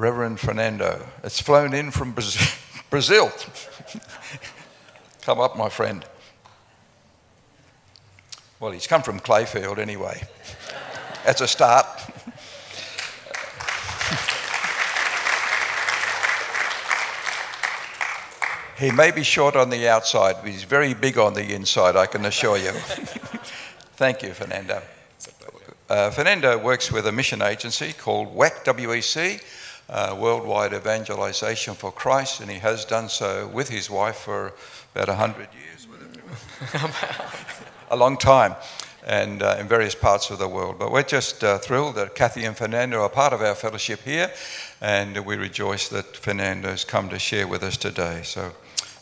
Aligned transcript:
Reverend 0.00 0.40
Fernando. 0.40 1.06
It's 1.22 1.42
flown 1.42 1.74
in 1.74 1.90
from 1.90 2.12
Brazil. 2.90 3.30
come 5.20 5.38
up, 5.38 5.58
my 5.58 5.68
friend. 5.68 6.02
Well, 8.58 8.70
he's 8.70 8.86
come 8.86 9.02
from 9.02 9.20
Clayfield 9.20 9.76
anyway. 9.76 10.22
That's 11.26 11.42
a 11.42 11.46
start. 11.46 11.84
he 18.78 18.90
may 18.90 19.10
be 19.10 19.22
short 19.22 19.54
on 19.54 19.68
the 19.68 19.86
outside, 19.86 20.36
but 20.40 20.50
he's 20.50 20.64
very 20.64 20.94
big 20.94 21.18
on 21.18 21.34
the 21.34 21.54
inside, 21.54 21.96
I 21.96 22.06
can 22.06 22.24
assure 22.24 22.56
you. 22.56 22.70
Thank 23.96 24.22
you, 24.22 24.32
Fernando. 24.32 24.80
Uh, 25.90 26.08
Fernando 26.08 26.56
works 26.56 26.90
with 26.90 27.06
a 27.06 27.12
mission 27.12 27.42
agency 27.42 27.92
called 27.92 28.34
WEC, 28.34 28.64
W-E-C, 28.64 29.40
uh, 29.90 30.16
Worldwide 30.18 30.72
Evangelization 30.72 31.74
for 31.74 31.92
Christ, 31.92 32.40
and 32.40 32.50
he 32.50 32.58
has 32.58 32.84
done 32.84 33.08
so 33.08 33.48
with 33.48 33.68
his 33.68 33.90
wife 33.90 34.16
for 34.16 34.54
about 34.94 35.08
100 35.08 35.48
years. 35.52 35.86
a 37.90 37.96
long 37.96 38.16
time 38.16 38.54
and 39.06 39.42
uh, 39.42 39.56
in 39.58 39.66
various 39.66 39.94
parts 39.94 40.30
of 40.30 40.38
the 40.38 40.48
world. 40.48 40.78
But 40.78 40.92
we're 40.92 41.02
just 41.02 41.42
uh, 41.42 41.58
thrilled 41.58 41.96
that 41.96 42.14
Kathy 42.14 42.44
and 42.44 42.56
Fernando 42.56 43.02
are 43.02 43.08
part 43.08 43.32
of 43.32 43.42
our 43.42 43.54
fellowship 43.54 44.00
here, 44.02 44.30
and 44.80 45.24
we 45.24 45.36
rejoice 45.36 45.88
that 45.88 46.16
Fernando's 46.16 46.84
come 46.84 47.08
to 47.08 47.18
share 47.18 47.48
with 47.48 47.62
us 47.62 47.76
today. 47.76 48.20
So 48.22 48.52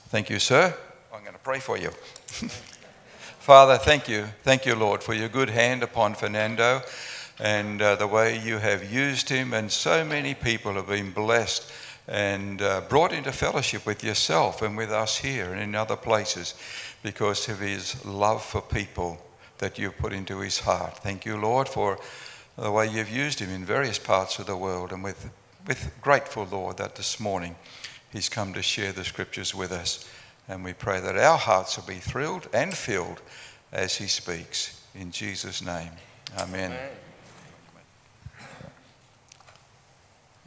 thank 0.09 0.31
you, 0.31 0.39
sir. 0.39 0.75
I'm 1.13 1.23
going 1.23 1.35
to 1.35 1.41
pray 1.41 1.61
for 1.61 1.77
you. 1.77 1.91
Father, 3.41 3.77
thank 3.77 4.09
you. 4.09 4.27
Thank 4.43 4.67
you, 4.67 4.75
Lord, 4.75 5.03
for 5.03 5.15
your 5.15 5.29
good 5.29 5.51
hand 5.51 5.83
upon 5.83 6.15
Fernando 6.15 6.83
and 7.41 7.81
uh, 7.81 7.95
the 7.97 8.07
way 8.07 8.39
you 8.39 8.59
have 8.59 8.93
used 8.93 9.29
him, 9.29 9.53
and 9.53 9.71
so 9.71 10.05
many 10.05 10.35
people 10.35 10.75
have 10.75 10.89
been 10.89 11.13
blessed 11.13 11.71
and 12.09 12.63
uh, 12.63 12.81
brought 12.89 13.13
into 13.13 13.31
fellowship 13.31 13.85
with 13.85 14.03
yourself 14.03 14.63
and 14.63 14.77
with 14.77 14.91
us 14.91 15.19
here 15.19 15.53
and 15.53 15.61
in 15.61 15.75
other 15.75 15.97
places 15.97 16.55
because 17.03 17.49
of 17.49 17.61
his 17.61 18.05
love 18.05 18.43
for 18.43 18.63
people 18.63 19.21
that 19.59 19.79
you've 19.79 19.99
put 19.99 20.13
into 20.13 20.39
his 20.41 20.59
heart. 20.59 20.97
Thank 20.99 21.27
you, 21.27 21.37
Lord, 21.37 21.69
for 21.69 21.99
the 22.57 22.73
way 22.73 22.89
you've 22.89 23.11
used 23.11 23.39
him 23.41 23.51
in 23.51 23.65
various 23.65 23.99
parts 23.99 24.39
of 24.39 24.47
the 24.47 24.57
world. 24.57 24.93
And 24.93 25.05
with, 25.05 25.31
with 25.67 25.93
grateful, 26.01 26.49
Lord, 26.51 26.79
that 26.79 26.97
this 26.97 27.21
morning 27.21 27.55
he's 28.11 28.29
come 28.29 28.55
to 28.55 28.63
share 28.63 28.93
the 28.93 29.05
scriptures 29.05 29.55
with 29.55 29.71
us. 29.71 30.09
And 30.49 30.65
we 30.65 30.73
pray 30.73 31.01
that 31.01 31.17
our 31.17 31.37
hearts 31.37 31.77
will 31.77 31.85
be 31.85 32.01
thrilled 32.01 32.49
and 32.55 32.75
filled 32.75 33.21
as 33.71 33.97
he 33.97 34.07
speaks. 34.07 34.81
In 34.95 35.13
Jesus' 35.13 35.63
name, 35.63 35.91
amen. 36.39 36.73
amen. 36.73 36.89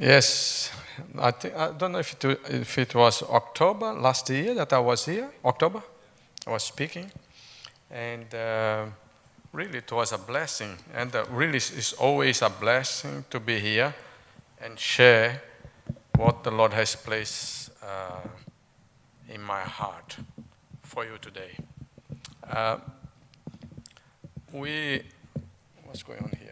Yes, 0.02 0.72
I, 1.20 1.30
think, 1.30 1.56
I 1.56 1.72
don't 1.74 1.92
know 1.92 2.00
if 2.00 2.14
it, 2.14 2.40
if 2.50 2.78
it 2.80 2.96
was 2.96 3.22
October 3.22 3.94
last 3.94 4.28
year 4.32 4.56
that 4.56 4.74
I 4.74 4.80
was 4.80 5.06
here. 5.06 5.30
October, 5.46 5.84
I 6.48 6.50
was 6.50 6.64
speaking, 6.64 7.12
and 7.92 8.34
uh, 8.34 8.86
really 9.54 9.78
it 9.78 9.92
was 9.92 10.12
a 10.12 10.18
blessing. 10.18 10.76
And 10.96 11.16
uh, 11.16 11.26
really, 11.30 11.58
it's 11.58 11.94
always 11.94 12.42
a 12.42 12.50
blessing 12.50 13.26
to 13.30 13.40
be 13.40 13.60
here 13.60 13.94
and 14.60 14.80
share 14.80 15.40
what 16.16 16.44
the 16.44 16.50
Lord 16.50 16.74
has 16.74 16.96
placed 16.96 17.70
uh, 17.84 18.28
in 19.30 19.40
my 19.40 19.62
heart 19.62 20.18
for 20.82 21.06
you 21.06 21.20
today. 21.22 21.52
Uh, 22.50 22.78
we, 24.52 25.04
what's 25.86 26.02
going 26.02 26.24
on 26.24 26.32
here? 26.40 26.51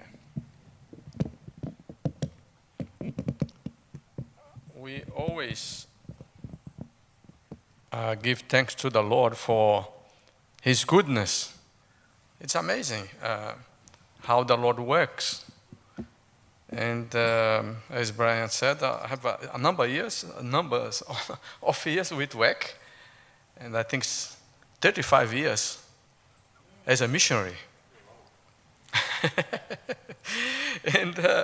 We 4.80 5.04
always 5.16 5.88
uh, 7.92 8.16
give 8.16 8.40
thanks 8.48 8.74
to 8.76 8.90
the 8.90 9.04
Lord 9.04 9.36
for 9.36 9.88
His 10.62 10.86
goodness. 10.86 11.58
It's 12.40 12.56
amazing 12.56 13.10
uh, 13.22 13.54
how 14.22 14.44
the 14.44 14.56
Lord 14.56 14.80
works. 14.80 15.46
And 16.70 17.14
um, 17.16 17.78
as 17.90 18.12
Brian 18.12 18.50
said, 18.50 18.82
I 18.82 19.08
have 19.08 19.26
a, 19.26 19.50
a 19.54 19.58
number 19.58 19.84
of 19.84 19.90
years, 19.90 20.26
numbers 20.42 21.04
of 21.64 21.86
years 21.86 22.12
with 22.12 22.32
WEC, 22.32 22.74
and 23.60 23.76
I 23.76 23.84
think 23.84 24.06
35 24.06 25.34
years 25.34 25.84
as 26.86 27.02
a 27.02 27.08
missionary. 27.08 27.56
and 30.94 31.20
uh, 31.20 31.44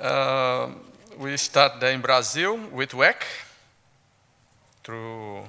um, 0.00 0.80
we 1.18 1.36
start 1.36 1.80
there 1.80 1.92
in 1.92 2.00
Brazil 2.00 2.58
with 2.72 2.90
WEC 2.90 3.22
through 4.84 5.42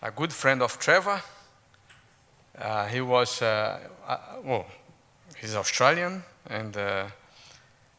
a 0.00 0.10
good 0.10 0.32
friend 0.32 0.62
of 0.62 0.78
Trevor. 0.78 1.20
Uh, 2.56 2.86
he 2.86 3.00
was, 3.00 3.42
uh, 3.42 3.80
uh, 4.06 4.18
well, 4.44 4.66
he's 5.40 5.56
Australian, 5.56 6.22
and 6.48 6.76
uh, 6.76 7.06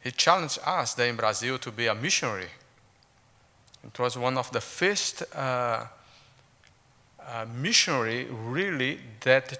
he 0.02 0.12
challenged 0.12 0.60
us 0.66 0.94
there 0.94 1.10
in 1.10 1.16
Brazil 1.18 1.58
to 1.58 1.72
be 1.72 1.88
a 1.88 1.96
missionary. 1.96 2.50
It 3.84 4.00
was 4.00 4.18
one 4.18 4.38
of 4.38 4.50
the 4.52 4.62
first 4.62 5.24
uh, 5.36 5.86
uh, 7.20 7.46
missionary 7.54 8.26
really 8.26 9.00
that 9.22 9.60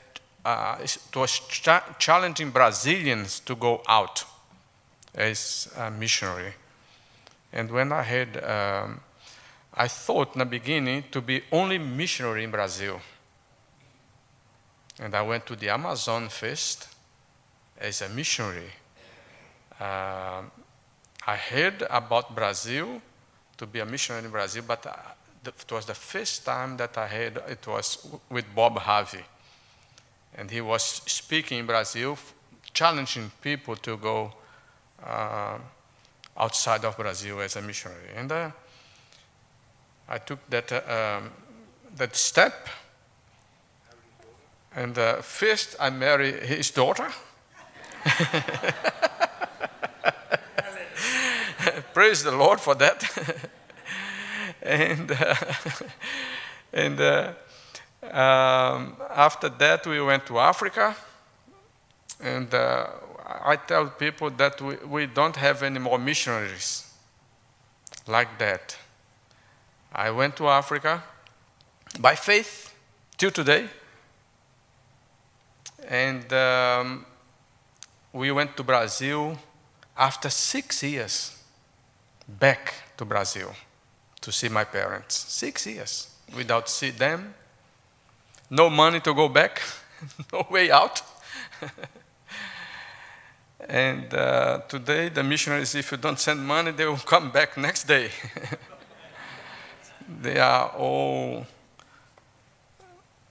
was 1.16 1.40
ch- 1.50 1.98
challenging 2.00 2.52
Brazilians 2.52 3.40
to 3.42 3.56
go 3.56 3.82
out 3.88 4.24
as 5.14 5.74
a 5.78 5.92
missionary. 5.92 6.54
And 7.56 7.72
when 7.72 7.94
I 7.94 8.04
had, 8.04 8.44
um, 8.44 9.00
I 9.74 9.88
thought 9.88 10.36
in 10.36 10.40
the 10.40 10.46
beginning 10.46 11.06
to 11.12 11.22
be 11.22 11.42
only 11.54 11.78
missionary 11.78 12.44
in 12.44 12.52
Brazil. 12.52 13.00
And 15.00 15.16
I 15.16 15.22
went 15.22 15.46
to 15.46 15.56
the 15.56 15.70
Amazon 15.70 16.28
first 16.28 16.90
as 17.80 18.02
a 18.02 18.10
missionary. 18.10 18.72
Uh, 19.80 20.42
I 21.26 21.36
heard 21.36 21.82
about 21.90 22.36
Brazil 22.36 23.02
to 23.58 23.66
be 23.66 23.80
a 23.80 23.86
missionary 23.86 24.26
in 24.26 24.32
Brazil, 24.32 24.64
but 24.68 24.86
uh, 24.86 24.94
it 25.46 25.72
was 25.72 25.86
the 25.86 25.94
first 25.94 26.44
time 26.44 26.76
that 26.78 26.98
I 26.98 27.08
heard 27.08 27.42
it 27.48 27.66
was 27.68 28.06
with 28.30 28.46
Bob 28.54 28.80
Harvey. 28.80 29.24
And 30.38 30.52
he 30.52 30.60
was 30.60 30.84
speaking 30.84 31.60
in 31.60 31.66
Brazil, 31.66 32.18
challenging 32.74 33.32
people 33.42 33.78
to 33.78 33.96
go 33.96 34.34
uh, 35.02 35.58
outside 36.38 36.86
of 36.86 36.98
Brazil 36.98 37.42
as 37.42 37.56
a 37.56 37.62
missionary. 37.62 38.10
And 38.16 38.32
uh, 38.32 38.52
I 40.08 40.18
took 40.20 40.40
that, 40.50 40.72
uh, 40.72 40.82
um, 41.20 41.32
that 41.96 42.16
step. 42.16 42.68
And 44.76 44.98
uh, 44.98 45.22
first, 45.22 45.76
I 45.80 45.90
married 45.90 46.44
his 46.44 46.72
daughter. 46.72 47.10
Praise 51.94 52.24
the 52.24 52.32
Lord 52.32 52.60
for 52.60 52.76
that. 52.76 53.04
and 54.62 55.12
uh, 55.12 55.36
and 56.74 57.00
uh, 57.00 57.34
um, 58.12 58.98
after 59.10 59.50
that, 59.50 59.88
we 59.88 60.02
went 60.02 60.26
to 60.28 60.40
Africa. 60.40 60.96
And 62.22 62.54
uh, 62.54 62.88
I 63.26 63.56
tell 63.56 63.88
people 63.88 64.30
that 64.32 64.62
we, 64.62 64.76
we 64.88 65.06
don't 65.08 65.36
have 65.36 65.64
any 65.64 65.80
more 65.80 65.98
missionaries 65.98 66.94
like 68.08 68.38
that. 68.38 68.78
I 69.92 70.12
went 70.12 70.36
to 70.38 70.48
Africa 70.48 71.04
by 72.00 72.16
faith 72.16 72.74
till 73.18 73.32
today. 73.32 73.68
And 75.88 76.32
um, 76.34 77.06
we 78.14 78.32
went 78.32 78.56
to 78.58 78.64
Brazil 78.64 79.38
after 79.98 80.30
six 80.30 80.84
years 80.84 81.42
back 82.28 82.74
to 82.98 83.06
Brazil 83.06 83.54
to 84.22 84.32
see 84.32 84.50
my 84.50 84.64
parents. 84.64 85.16
Six 85.16 85.66
years 85.66 86.10
without 86.36 86.70
see 86.70 86.90
them, 86.90 87.34
no 88.50 88.70
money 88.70 89.00
to 89.00 89.14
go 89.14 89.30
back, 89.30 89.62
no 90.34 90.46
way 90.50 90.72
out. 90.72 91.02
And 93.68 94.14
uh, 94.14 94.60
today, 94.68 95.10
the 95.10 95.24
missionaries, 95.24 95.74
if 95.74 95.92
you 95.92 95.98
don't 95.98 96.20
send 96.20 96.46
money, 96.46 96.72
they 96.72 96.86
will 96.86 96.98
come 96.98 97.32
back 97.32 97.58
next 97.58 97.88
day. 97.88 98.10
they 100.22 100.40
are 100.40 100.70
all, 100.78 101.48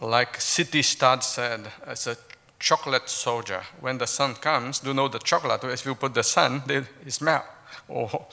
like 0.01 0.41
C.T. 0.41 0.83
Studd 0.83 1.23
said, 1.23 1.61
as 1.87 2.09
a 2.09 2.17
chocolate 2.59 3.09
soldier. 3.09 3.63
When 3.81 3.99
the 3.99 4.07
sun 4.07 4.35
comes, 4.35 4.81
do 4.81 4.89
you 4.89 4.95
know 4.95 5.09
the 5.09 5.21
chocolate? 5.21 5.63
If 5.65 5.87
you 5.87 5.95
put 5.95 6.15
the 6.15 6.25
sun, 6.25 6.63
they 6.67 6.83
melt 7.21 7.45
or 7.87 8.27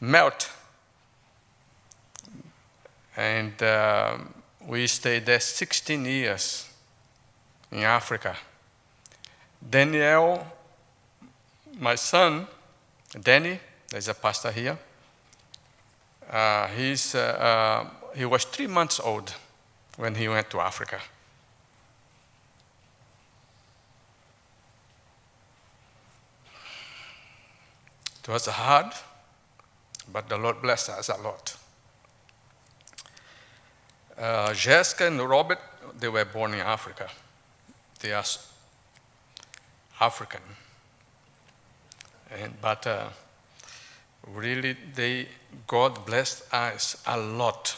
melt. 0.00 0.50
And 3.14 3.62
uh, 3.62 4.18
we 4.66 4.86
stayed 4.86 5.26
there 5.26 5.40
16 5.40 6.04
years 6.06 6.70
in 7.70 7.80
Africa. 7.80 8.36
Daniel 9.68 10.46
my 11.82 11.96
son, 11.96 12.46
Danny, 13.20 13.58
there's 13.90 14.08
a 14.08 14.14
pastor 14.14 14.52
here, 14.52 14.78
Uh, 16.30 16.66
he's, 16.68 17.14
uh, 17.14 17.18
uh, 17.18 17.90
he 18.16 18.24
was 18.24 18.44
three 18.44 18.66
months 18.66 18.98
old 18.98 19.34
when 19.98 20.14
he 20.14 20.28
went 20.28 20.48
to 20.48 20.60
Africa. 20.60 20.98
It 28.22 28.28
was 28.28 28.46
hard, 28.46 28.94
but 30.10 30.28
the 30.28 30.38
Lord 30.38 30.62
blessed 30.62 30.90
us 30.90 31.10
a 31.10 31.20
lot. 31.20 31.56
Uh, 34.16 34.54
Jessica 34.54 35.06
and 35.06 35.20
Robert, 35.20 35.58
they 35.98 36.08
were 36.08 36.24
born 36.24 36.54
in 36.54 36.60
Africa. 36.60 37.10
They 38.00 38.12
are 38.12 38.24
African. 40.00 40.40
And, 42.40 42.54
but 42.60 42.86
uh, 42.86 43.08
really, 44.26 44.76
they, 44.94 45.28
God 45.66 46.06
blessed 46.06 46.52
us 46.52 47.02
a 47.06 47.18
lot 47.18 47.76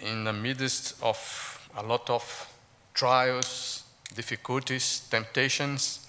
in 0.00 0.24
the 0.24 0.32
midst 0.32 1.02
of 1.02 1.68
a 1.76 1.82
lot 1.82 2.08
of 2.10 2.48
trials, 2.94 3.84
difficulties, 4.14 5.06
temptations. 5.10 6.06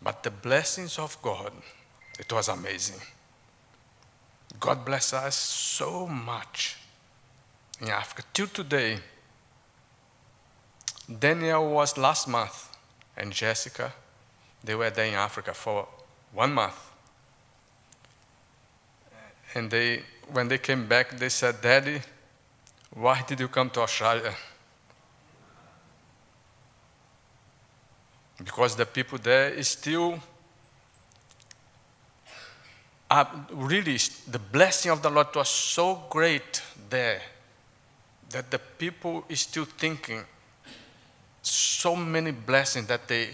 But 0.00 0.22
the 0.22 0.30
blessings 0.30 0.98
of 0.98 1.20
God, 1.22 1.52
it 2.18 2.32
was 2.32 2.48
amazing. 2.48 3.00
God 4.60 4.84
bless 4.84 5.12
us 5.12 5.34
so 5.34 6.06
much 6.06 6.76
in 7.80 7.88
Africa. 7.88 8.22
Till 8.32 8.46
today, 8.46 8.98
Daniel 11.18 11.68
was 11.70 11.98
last 11.98 12.28
month, 12.28 12.68
and 13.16 13.32
Jessica, 13.32 13.92
they 14.64 14.74
were 14.74 14.90
there 14.90 15.06
in 15.06 15.14
Africa 15.14 15.54
for 15.54 15.88
one 16.32 16.52
month. 16.52 16.78
And 19.54 19.70
they, 19.70 20.02
when 20.32 20.48
they 20.48 20.58
came 20.58 20.86
back, 20.86 21.18
they 21.18 21.28
said, 21.28 21.60
Daddy, 21.60 22.00
why 22.94 23.22
did 23.26 23.40
you 23.40 23.48
come 23.48 23.70
to 23.70 23.80
Australia? 23.80 24.34
Because 28.42 28.76
the 28.76 28.86
people 28.86 29.18
there 29.18 29.50
is 29.50 29.68
still 29.68 30.18
uh, 33.10 33.24
really 33.52 33.98
the 34.30 34.38
blessing 34.38 34.90
of 34.90 35.02
the 35.02 35.10
Lord 35.10 35.28
was 35.34 35.48
so 35.48 36.02
great 36.08 36.62
there 36.88 37.20
that 38.30 38.50
the 38.50 38.58
people 38.58 39.24
is 39.28 39.40
still 39.40 39.66
thinking 39.66 40.24
so 41.42 41.94
many 41.94 42.30
blessings 42.30 42.86
that 42.86 43.06
they 43.06 43.28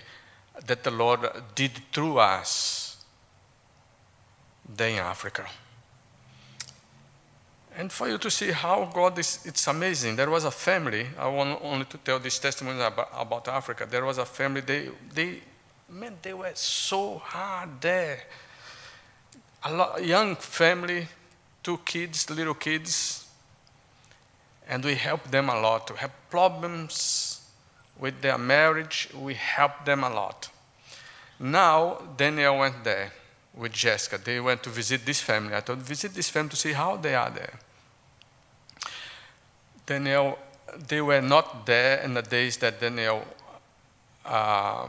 that 0.66 0.82
the 0.82 0.90
Lord 0.90 1.20
did 1.54 1.72
through 1.92 2.18
us 2.18 3.04
there 4.68 4.90
in 4.90 4.98
Africa. 4.98 5.46
And 7.76 7.92
for 7.92 8.08
you 8.08 8.18
to 8.18 8.30
see 8.30 8.50
how 8.50 8.90
God 8.92 9.18
is, 9.18 9.40
it's 9.44 9.66
amazing. 9.68 10.16
There 10.16 10.30
was 10.30 10.44
a 10.44 10.50
family, 10.50 11.06
I 11.16 11.28
want 11.28 11.60
only 11.62 11.84
to 11.84 11.98
tell 11.98 12.18
this 12.18 12.38
testimony 12.38 12.80
about, 12.80 13.08
about 13.14 13.46
Africa. 13.46 13.86
There 13.88 14.04
was 14.04 14.18
a 14.18 14.24
family, 14.24 14.62
they, 14.62 14.88
they, 15.14 15.40
man, 15.88 16.16
they 16.20 16.34
were 16.34 16.50
so 16.54 17.18
hard 17.18 17.80
there. 17.80 18.24
A 19.62 19.72
lot, 19.72 20.04
young 20.04 20.34
family, 20.34 21.06
two 21.62 21.78
kids, 21.84 22.28
little 22.30 22.54
kids, 22.54 23.26
and 24.68 24.84
we 24.84 24.96
helped 24.96 25.30
them 25.30 25.48
a 25.48 25.60
lot. 25.60 25.86
To 25.86 25.94
have 25.94 26.10
problems 26.30 27.37
with 27.98 28.20
their 28.20 28.38
marriage, 28.38 29.08
we 29.14 29.34
helped 29.34 29.86
them 29.86 30.04
a 30.04 30.10
lot. 30.10 30.48
Now, 31.40 31.98
Daniel 32.16 32.58
went 32.58 32.84
there 32.84 33.12
with 33.54 33.72
Jessica. 33.72 34.18
They 34.18 34.40
went 34.40 34.62
to 34.64 34.70
visit 34.70 35.04
this 35.04 35.20
family. 35.20 35.54
I 35.54 35.60
thought, 35.60 35.78
visit 35.78 36.14
this 36.14 36.28
family 36.28 36.50
to 36.50 36.56
see 36.56 36.72
how 36.72 36.96
they 36.96 37.14
are 37.14 37.30
there. 37.30 37.58
Daniel, 39.86 40.38
they 40.88 41.00
were 41.00 41.22
not 41.22 41.66
there 41.66 41.98
in 41.98 42.14
the 42.14 42.22
days 42.22 42.56
that 42.58 42.80
Daniel, 42.80 43.24
uh, 44.24 44.88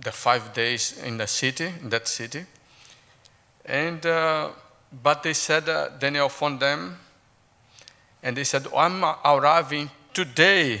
the 0.00 0.12
five 0.12 0.52
days 0.52 1.00
in 1.02 1.16
the 1.16 1.26
city, 1.26 1.72
in 1.80 1.88
that 1.90 2.08
city. 2.08 2.44
And, 3.64 4.04
uh, 4.04 4.50
but 5.02 5.22
they 5.22 5.32
said, 5.32 5.68
uh, 5.68 5.90
Daniel 5.98 6.28
phoned 6.28 6.60
them, 6.60 6.98
and 8.22 8.36
they 8.36 8.44
said, 8.44 8.66
I'm 8.76 9.04
arriving 9.24 9.90
today, 10.12 10.80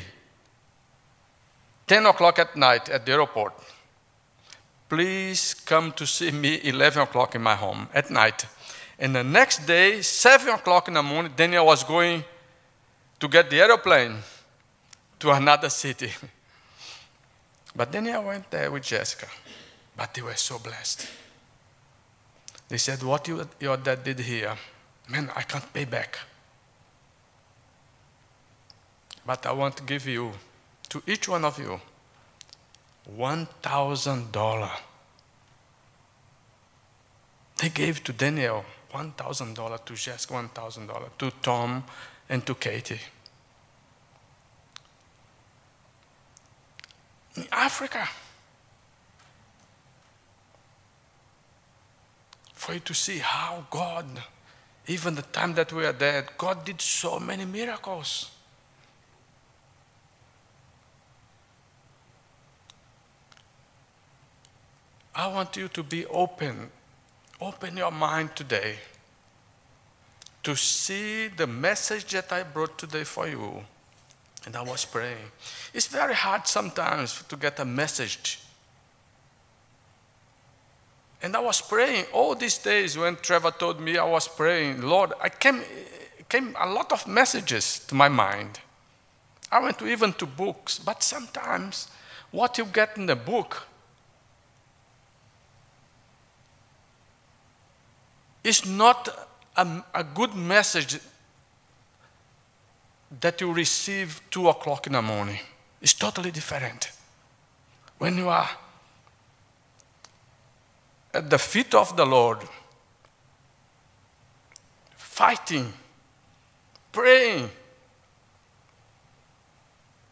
10 1.92 2.06
o'clock 2.06 2.38
at 2.38 2.56
night 2.56 2.88
at 2.88 3.04
the 3.04 3.12
airport. 3.12 3.52
Please 4.88 5.52
come 5.52 5.92
to 5.92 6.06
see 6.06 6.30
me 6.30 6.58
11 6.64 7.02
o'clock 7.02 7.34
in 7.34 7.42
my 7.42 7.54
home 7.54 7.86
at 7.92 8.10
night. 8.10 8.46
And 8.98 9.14
the 9.14 9.22
next 9.22 9.66
day, 9.66 10.00
7 10.00 10.54
o'clock 10.54 10.88
in 10.88 10.94
the 10.94 11.02
morning, 11.02 11.34
Daniel 11.36 11.66
was 11.66 11.84
going 11.84 12.24
to 13.20 13.28
get 13.28 13.50
the 13.50 13.60
aeroplane 13.60 14.16
to 15.18 15.32
another 15.32 15.68
city. 15.68 16.10
But 17.76 17.94
I 17.94 18.18
went 18.18 18.50
there 18.50 18.70
with 18.70 18.84
Jessica. 18.84 19.26
But 19.94 20.14
they 20.14 20.22
were 20.22 20.36
so 20.36 20.58
blessed. 20.58 21.06
They 22.70 22.78
said, 22.78 23.02
What 23.02 23.28
you, 23.28 23.46
your 23.60 23.76
dad 23.76 24.02
did 24.02 24.20
here, 24.20 24.56
man, 25.10 25.30
I 25.36 25.42
can't 25.42 25.70
pay 25.74 25.84
back. 25.84 26.18
But 29.26 29.44
I 29.44 29.52
want 29.52 29.76
to 29.76 29.82
give 29.82 30.06
you, 30.06 30.32
to 30.92 31.02
each 31.06 31.26
one 31.26 31.42
of 31.42 31.58
you, 31.58 31.80
$1,000. 33.16 34.70
They 37.56 37.70
gave 37.70 38.04
to 38.04 38.12
Daniel 38.12 38.62
$1,000, 38.92 39.84
to 39.86 39.94
Jessica 39.94 40.34
$1,000, 40.34 41.08
to 41.16 41.30
Tom 41.40 41.82
and 42.28 42.44
to 42.44 42.54
Katie. 42.54 43.00
In 47.36 47.46
Africa. 47.50 48.06
For 52.52 52.74
you 52.74 52.80
to 52.80 52.92
see 52.92 53.16
how 53.16 53.64
God, 53.70 54.04
even 54.86 55.14
the 55.14 55.22
time 55.22 55.54
that 55.54 55.72
we 55.72 55.86
are 55.86 55.94
dead, 55.94 56.28
God 56.36 56.66
did 56.66 56.82
so 56.82 57.18
many 57.18 57.46
miracles. 57.46 58.30
I 65.14 65.26
want 65.26 65.56
you 65.56 65.68
to 65.68 65.82
be 65.82 66.06
open. 66.06 66.70
Open 67.40 67.76
your 67.76 67.90
mind 67.90 68.34
today 68.34 68.76
to 70.42 70.56
see 70.56 71.28
the 71.28 71.46
message 71.46 72.12
that 72.12 72.32
I 72.32 72.42
brought 72.42 72.78
today 72.78 73.04
for 73.04 73.28
you. 73.28 73.62
And 74.44 74.56
I 74.56 74.62
was 74.62 74.84
praying. 74.84 75.30
It's 75.72 75.86
very 75.86 76.14
hard 76.14 76.46
sometimes 76.48 77.22
to 77.28 77.36
get 77.36 77.60
a 77.60 77.64
message. 77.64 78.40
And 81.22 81.36
I 81.36 81.40
was 81.40 81.60
praying 81.60 82.06
all 82.12 82.34
these 82.34 82.58
days 82.58 82.98
when 82.98 83.16
Trevor 83.16 83.52
told 83.52 83.80
me 83.80 83.96
I 83.96 84.04
was 84.04 84.26
praying, 84.26 84.82
Lord, 84.82 85.12
I 85.20 85.28
came, 85.28 85.62
came 86.28 86.56
a 86.58 86.68
lot 86.68 86.90
of 86.90 87.06
messages 87.06 87.78
to 87.86 87.94
my 87.94 88.08
mind. 88.08 88.58
I 89.52 89.60
went 89.60 89.78
to 89.78 89.86
even 89.86 90.12
to 90.14 90.26
books, 90.26 90.78
but 90.78 91.02
sometimes 91.04 91.88
what 92.32 92.58
you 92.58 92.64
get 92.64 92.96
in 92.96 93.06
the 93.06 93.14
book 93.14 93.68
is 98.52 98.66
not 98.66 99.08
a, 99.56 99.82
a 99.94 100.04
good 100.04 100.34
message 100.34 100.98
that 103.20 103.40
you 103.40 103.50
receive 103.52 104.20
two 104.30 104.48
o'clock 104.48 104.86
in 104.86 104.92
the 104.92 105.00
morning. 105.00 105.40
It's 105.80 105.94
totally 105.94 106.30
different. 106.30 106.90
When 107.98 108.18
you 108.18 108.28
are 108.28 108.50
at 111.14 111.30
the 111.30 111.38
feet 111.38 111.74
of 111.74 111.96
the 111.96 112.04
Lord, 112.04 112.38
fighting, 114.96 115.72
praying, 116.90 117.48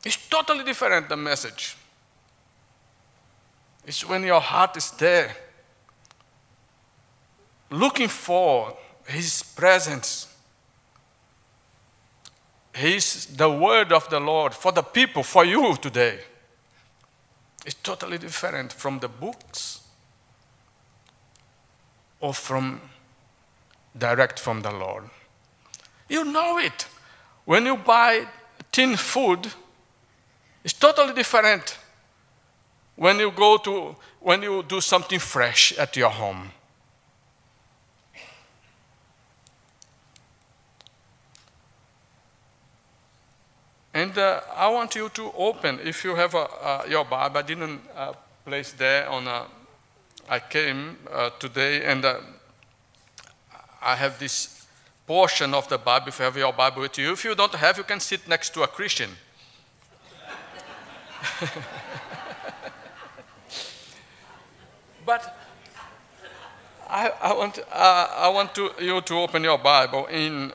it's 0.04 0.28
totally 0.28 0.64
different 0.64 1.10
the 1.10 1.16
message. 1.16 1.76
It's 3.86 4.08
when 4.08 4.22
your 4.24 4.40
heart 4.40 4.76
is 4.76 4.90
there, 4.92 5.36
looking 7.70 8.08
for 8.08 8.76
his 9.06 9.42
presence. 9.42 10.26
He's 12.74 13.26
the 13.26 13.50
word 13.50 13.92
of 13.92 14.08
the 14.10 14.20
Lord 14.20 14.54
for 14.54 14.72
the 14.72 14.82
people, 14.82 15.22
for 15.22 15.44
you 15.44 15.76
today. 15.76 16.20
It's 17.64 17.74
totally 17.74 18.18
different 18.18 18.72
from 18.72 18.98
the 19.00 19.08
books 19.08 19.80
or 22.20 22.32
from 22.34 22.80
direct 23.96 24.38
from 24.38 24.62
the 24.62 24.70
Lord. 24.70 25.04
You 26.08 26.24
know 26.24 26.58
it. 26.58 26.86
When 27.44 27.66
you 27.66 27.76
buy 27.76 28.26
tin 28.72 28.96
food, 28.96 29.52
it's 30.64 30.74
totally 30.74 31.14
different 31.14 31.78
when 32.96 33.18
you 33.18 33.30
go 33.30 33.56
to 33.58 33.96
when 34.20 34.42
you 34.42 34.62
do 34.62 34.80
something 34.80 35.18
fresh 35.18 35.72
at 35.78 35.96
your 35.96 36.10
home. 36.10 36.52
And 43.92 44.16
uh, 44.16 44.40
I 44.54 44.68
want 44.68 44.94
you 44.94 45.08
to 45.08 45.32
open, 45.36 45.80
if 45.82 46.04
you 46.04 46.14
have 46.14 46.34
a, 46.34 46.38
uh, 46.38 46.84
your 46.88 47.04
Bible, 47.04 47.38
I 47.38 47.42
didn't 47.42 47.80
uh, 47.96 48.12
place 48.44 48.72
there 48.72 49.08
on 49.08 49.26
a, 49.26 49.46
I 50.28 50.38
came 50.38 50.96
uh, 51.12 51.30
today 51.40 51.84
and 51.84 52.04
uh, 52.04 52.20
I 53.82 53.96
have 53.96 54.20
this 54.20 54.66
portion 55.06 55.54
of 55.54 55.68
the 55.68 55.78
Bible, 55.78 56.08
if 56.08 56.20
you 56.20 56.24
have 56.24 56.36
your 56.36 56.52
Bible 56.52 56.82
with 56.82 56.98
you. 56.98 57.12
If 57.12 57.24
you 57.24 57.34
don't 57.34 57.54
have, 57.54 57.78
you 57.78 57.84
can 57.84 57.98
sit 57.98 58.28
next 58.28 58.54
to 58.54 58.62
a 58.62 58.68
Christian. 58.68 59.10
but 65.04 65.36
I, 66.88 67.10
I 67.20 67.34
want, 67.34 67.58
uh, 67.72 68.06
I 68.16 68.28
want 68.28 68.54
to, 68.54 68.70
you 68.78 69.00
to 69.00 69.14
open 69.14 69.42
your 69.42 69.58
Bible 69.58 70.06
in 70.06 70.52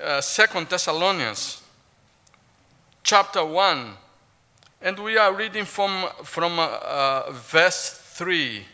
uh, 0.00 0.20
Second 0.20 0.68
Thessalonians 0.68 1.65
chapter 3.06 3.44
1. 3.44 3.92
And 4.82 4.98
we 4.98 5.16
are 5.16 5.32
reading 5.32 5.64
from, 5.64 6.06
from 6.24 6.58
uh, 6.58 6.66
uh, 6.66 7.30
verse 7.30 7.90
3. 7.90 8.64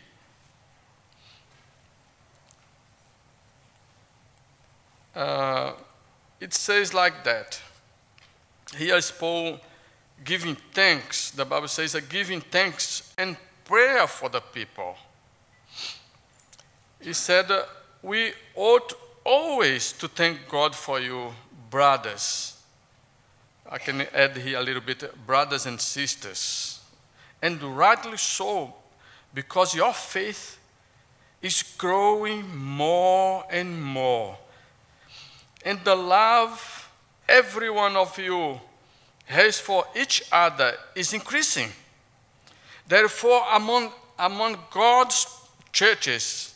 Uh, 5.14 5.72
it 6.40 6.54
says 6.54 6.94
like 6.94 7.22
that. 7.24 7.60
Here 8.74 8.96
is 8.96 9.10
Paul 9.10 9.60
giving 10.24 10.56
thanks. 10.72 11.30
The 11.30 11.44
Bible 11.44 11.68
says 11.68 11.92
that 11.92 12.08
giving 12.08 12.40
thanks 12.40 13.12
and 13.18 13.36
prayer 13.66 14.06
for 14.06 14.30
the 14.30 14.40
people. 14.40 14.96
He 17.00 17.12
said, 17.12 17.50
We 18.02 18.32
ought 18.54 18.94
always 19.24 19.92
to 19.92 20.08
thank 20.08 20.48
God 20.48 20.74
for 20.74 20.98
you, 20.98 21.34
brothers. 21.68 22.61
I 23.70 23.78
can 23.78 24.02
add 24.12 24.36
here 24.36 24.58
a 24.58 24.62
little 24.62 24.82
bit, 24.82 25.04
brothers 25.26 25.66
and 25.66 25.80
sisters. 25.80 26.80
And 27.40 27.62
rightly 27.62 28.18
so, 28.18 28.74
because 29.34 29.74
your 29.74 29.92
faith 29.92 30.58
is 31.40 31.62
growing 31.76 32.56
more 32.56 33.44
and 33.50 33.82
more. 33.82 34.36
And 35.64 35.80
the 35.84 35.94
love 35.94 36.90
every 37.28 37.70
one 37.70 37.96
of 37.96 38.18
you 38.18 38.60
has 39.26 39.58
for 39.58 39.84
each 39.96 40.22
other 40.30 40.74
is 40.94 41.12
increasing. 41.12 41.68
Therefore, 42.86 43.42
among, 43.52 43.92
among 44.18 44.58
God's 44.70 45.26
churches, 45.72 46.54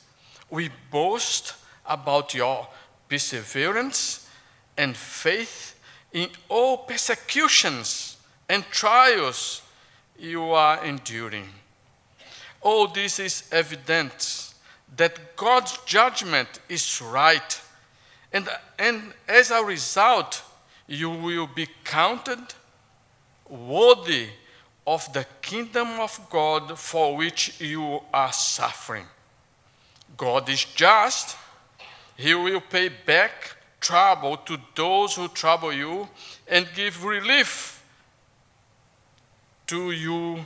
we 0.51 0.71
boast 0.91 1.55
about 1.87 2.35
your 2.35 2.67
perseverance 3.09 4.29
and 4.77 4.97
faith 4.97 5.76
in 6.13 6.29
all 6.49 6.79
persecutions 6.79 8.17
and 8.49 8.65
trials 8.71 9.63
you 10.19 10.43
are 10.51 10.85
enduring. 10.85 11.49
All 12.63 12.89
this 12.89 13.19
is 13.19 13.49
evidence 13.53 14.55
that 14.97 15.37
God's 15.37 15.79
judgment 15.85 16.49
is 16.69 17.03
right, 17.03 17.61
and, 18.33 18.49
and 18.79 19.13
as 19.29 19.51
a 19.51 19.63
result, 19.63 20.43
you 20.87 21.11
will 21.11 21.47
be 21.47 21.69
counted 21.85 22.55
worthy 23.49 24.29
of 24.87 25.13
the 25.13 25.27
kingdom 25.43 26.01
of 26.01 26.19
God 26.31 26.79
for 26.79 27.17
which 27.17 27.61
you 27.61 28.01
are 28.13 28.33
suffering. 28.33 29.07
God 30.17 30.49
is 30.49 30.65
just. 30.65 31.37
He 32.17 32.35
will 32.35 32.61
pay 32.61 32.89
back 32.89 33.56
trouble 33.87 34.37
to 34.39 34.59
those 34.75 35.15
who 35.15 35.29
trouble 35.29 35.73
you 35.73 36.09
and 36.49 36.67
give 36.75 37.05
relief 37.05 37.85
to 39.67 39.93
you 39.93 40.45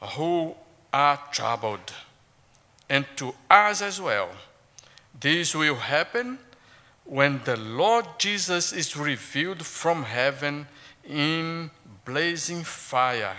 who 0.00 0.54
are 0.92 1.18
troubled, 1.30 1.92
and 2.88 3.06
to 3.16 3.34
us 3.50 3.82
as 3.82 4.00
well. 4.00 4.28
This 5.18 5.54
will 5.54 5.76
happen 5.76 6.38
when 7.04 7.40
the 7.44 7.56
Lord 7.56 8.06
Jesus 8.18 8.72
is 8.72 8.96
revealed 8.96 9.64
from 9.64 10.02
heaven 10.02 10.66
in 11.04 11.70
blazing 12.04 12.64
fire 12.64 13.36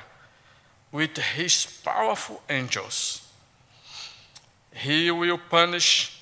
with 0.92 1.18
his 1.18 1.66
powerful 1.84 2.42
angels. 2.50 3.28
He 4.74 5.12
will 5.12 5.40
punish 5.50 6.13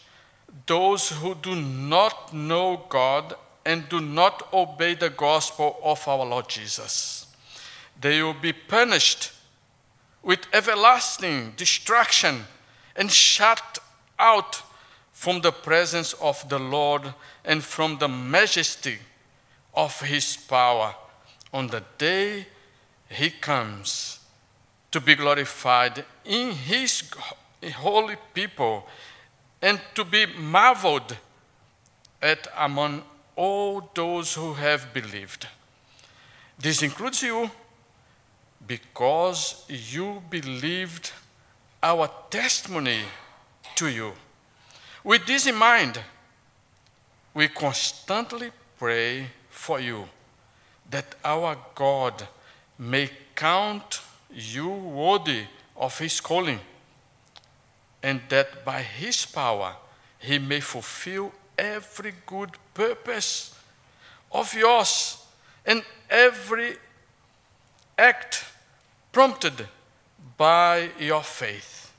those 0.66 1.10
who 1.10 1.36
do 1.36 1.56
not 1.56 2.34
know 2.34 2.86
God 2.90 3.36
and 3.66 3.88
do 3.90 4.00
not 4.00 4.52
obey 4.54 4.96
the 4.96 5.10
gospel 5.10 5.78
of 5.84 6.08
our 6.08 6.26
Lord 6.26 6.50
Jesus. 6.50 7.28
They 8.00 8.22
will 8.22 8.34
be 8.34 8.54
punished 8.54 9.32
with 10.24 10.40
everlasting 10.54 11.54
destruction 11.58 12.46
and 12.96 13.12
shut 13.12 13.80
out 14.20 14.62
from 15.12 15.42
the 15.42 15.52
presence 15.52 16.14
of 16.14 16.48
the 16.50 16.60
Lord 16.60 17.14
and 17.46 17.64
from 17.64 17.98
the 18.00 18.08
majesty 18.08 18.98
of 19.74 20.00
his 20.02 20.36
power 20.36 20.96
on 21.54 21.68
the 21.68 21.84
day 21.98 22.48
he 23.10 23.30
comes 23.30 24.20
to 24.92 25.00
be 25.00 25.16
glorified 25.16 26.06
in 26.26 26.52
his 26.52 27.04
holy 27.76 28.16
people 28.34 28.88
and 29.62 29.80
to 29.96 30.04
be 30.04 30.26
marveled 30.26 31.16
at 32.22 32.48
among 32.58 33.04
all 33.36 33.90
those 33.94 34.34
who 34.34 34.54
have 34.54 34.94
believed. 34.94 35.48
This 36.60 36.84
includes 36.84 37.24
you 37.24 37.50
because 38.68 39.66
you 39.68 40.22
believed 40.30 41.12
our 41.82 42.10
testimony 42.30 43.00
to 43.76 43.88
you. 43.88 44.14
With 45.04 45.26
this 45.26 45.48
in 45.48 45.56
mind, 45.56 46.00
we 47.34 47.48
constantly 47.48 48.52
pray 48.78 49.28
for 49.50 49.80
you 49.80 50.08
that 50.90 51.16
our 51.24 51.58
God 51.74 52.28
may 52.78 53.10
count 53.36 54.02
you 54.32 54.68
worthy 54.70 55.46
of 55.76 55.98
his 55.98 56.20
calling, 56.22 56.60
and 58.04 58.22
that 58.30 58.66
by 58.66 58.82
his 58.82 59.26
power 59.26 59.76
he 60.20 60.40
may 60.40 60.60
fulfill 60.60 61.32
every 61.58 62.14
good 62.26 62.52
purpose 62.74 63.56
of 64.32 64.54
yours 64.54 65.18
and 65.66 65.84
every 66.10 66.76
act 67.98 68.46
prompted 69.12 69.68
by 70.38 70.90
your 71.00 71.24
faith. 71.24 71.92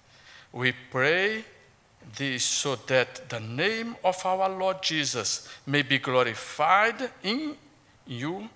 We 0.52 0.72
pray 0.90 1.44
this 2.16 2.44
so 2.44 2.76
that 2.86 3.28
the 3.28 3.40
name 3.40 3.96
of 4.04 4.24
our 4.26 4.48
Lord 4.48 4.82
Jesus 4.82 5.48
may 5.66 5.82
be 5.82 5.98
glorified 5.98 7.10
in 7.22 7.56
you 8.06 8.48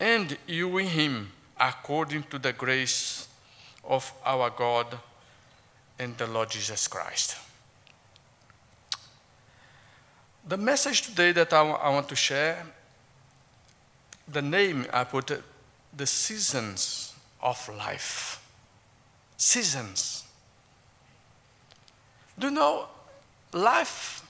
and 0.00 0.36
you 0.46 0.78
in 0.78 0.86
him, 0.86 1.32
according 1.58 2.24
to 2.24 2.38
the 2.38 2.52
grace 2.52 3.28
of 3.84 4.12
our 4.24 4.50
God 4.50 4.98
and 5.98 6.16
the 6.16 6.26
Lord 6.26 6.50
Jesus 6.50 6.86
Christ. 6.88 7.36
The 10.46 10.56
message 10.56 11.02
today 11.02 11.32
that 11.32 11.52
I, 11.52 11.60
I 11.60 11.90
want 11.90 12.08
to 12.08 12.16
share, 12.16 12.64
the 14.26 14.42
name 14.42 14.86
I 14.92 15.04
put 15.04 15.30
it, 15.30 15.42
the 15.96 16.06
seasons 16.06 17.14
of 17.42 17.68
life. 17.76 18.42
Seasons. 19.36 20.24
Do 22.38 22.48
you 22.48 22.54
know 22.54 22.86
life, 23.52 24.26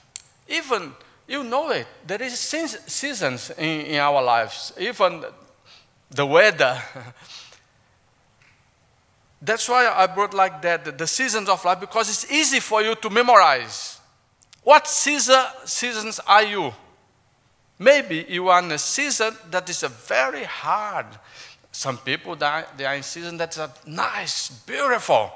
even 0.47 0.93
you 1.27 1.43
know 1.43 1.69
it, 1.69 1.87
there 2.05 2.21
is 2.21 2.39
seasons 2.39 3.51
in, 3.51 3.81
in 3.81 3.99
our 3.99 4.21
lives, 4.21 4.73
even 4.79 5.23
the 6.09 6.25
weather. 6.25 6.81
That's 9.41 9.69
why 9.69 9.87
I 9.87 10.07
brought 10.07 10.33
like 10.33 10.61
that 10.63 10.97
the 10.97 11.07
seasons 11.07 11.47
of 11.47 11.63
life 11.63 11.79
because 11.79 12.09
it's 12.09 12.31
easy 12.31 12.59
for 12.59 12.81
you 12.81 12.95
to 12.95 13.09
memorize. 13.09 13.99
What 14.63 14.87
season, 14.87 15.41
seasons 15.65 16.19
are 16.27 16.43
you? 16.43 16.73
Maybe 17.77 18.25
you 18.27 18.49
are 18.49 18.59
in 18.59 18.71
a 18.71 18.77
season 18.77 19.33
that 19.49 19.69
is 19.69 19.83
a 19.83 19.87
very 19.87 20.43
hard. 20.43 21.05
Some 21.71 21.97
people 21.97 22.35
are, 22.43 22.67
they 22.75 22.85
are 22.85 22.95
in 22.95 23.03
season 23.03 23.37
that's 23.37 23.59
nice, 23.87 24.49
beautiful. 24.49 25.31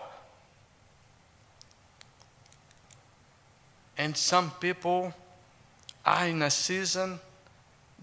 And 3.98 4.18
some 4.18 4.52
people 4.60 5.14
are 6.06 6.28
in 6.28 6.42
a 6.42 6.52
season 6.52 7.20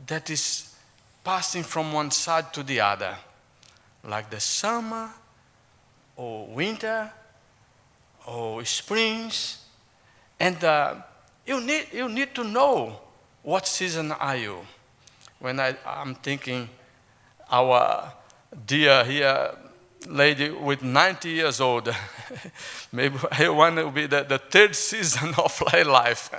that 0.07 0.31
is 0.31 0.75
passing 1.23 1.63
from 1.63 1.93
one 1.93 2.11
side 2.11 2.55
to 2.55 2.63
the 2.63 2.81
other, 2.81 3.15
like 4.03 4.31
the 4.31 4.41
summer 4.41 5.11
or 6.21 6.47
winter 6.49 7.11
or 8.27 8.63
springs. 8.67 9.65
And 10.39 10.63
uh, 10.63 10.97
you, 11.47 11.61
need, 11.63 11.87
you 11.93 12.09
need 12.11 12.35
to 12.35 12.45
know 12.45 13.01
what 13.43 13.67
season 13.67 14.13
are 14.13 14.37
you. 14.37 14.59
When 15.39 15.59
I, 15.59 15.75
I'm 15.87 16.15
thinking 16.17 16.69
our 17.51 18.13
dear 18.67 19.03
here 19.05 19.53
lady 20.07 20.51
with 20.51 20.83
90 20.83 21.31
years 21.31 21.61
old. 21.61 21.89
Maybe 22.93 23.17
one 23.17 23.77
will 23.77 23.91
be 23.91 24.07
the, 24.07 24.23
the 24.23 24.39
third 24.39 24.77
season 24.77 25.35
of 25.39 25.63
my 25.73 25.83
life. 25.83 26.31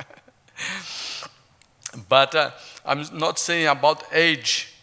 but 2.09 2.35
uh, 2.35 2.51
I'm 2.85 3.03
not 3.13 3.39
saying 3.39 3.67
about 3.67 4.03
age, 4.13 4.75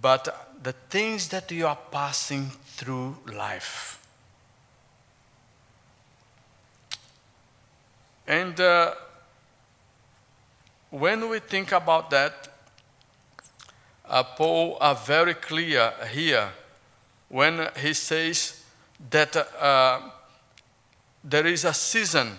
but 0.00 0.58
the 0.62 0.72
things 0.90 1.28
that 1.28 1.50
you 1.50 1.66
are 1.66 1.78
passing 1.90 2.50
through 2.76 3.16
life. 3.32 4.01
And 8.32 8.58
uh, 8.58 8.94
when 10.88 11.28
we 11.28 11.38
think 11.38 11.70
about 11.72 12.08
that, 12.08 12.48
uh, 14.08 14.22
Paul 14.22 14.78
are 14.80 14.94
very 14.94 15.34
clear 15.34 15.92
here 16.10 16.48
when 17.28 17.68
he 17.76 17.92
says 17.92 18.64
that 19.10 19.36
uh, 19.36 20.00
there 21.22 21.46
is 21.46 21.66
a 21.66 21.74
season. 21.74 22.38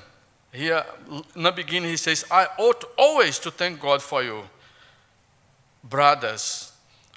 Here, 0.51 0.83
in 1.35 1.43
the 1.43 1.51
beginning, 1.51 1.91
he 1.91 1.97
says, 1.97 2.25
I 2.31 2.47
ought 2.57 2.83
always 2.97 3.37
to 3.39 3.51
thank 3.51 3.79
God 3.79 4.01
for 4.01 4.23
you, 4.23 4.41
brothers. 5.83 6.71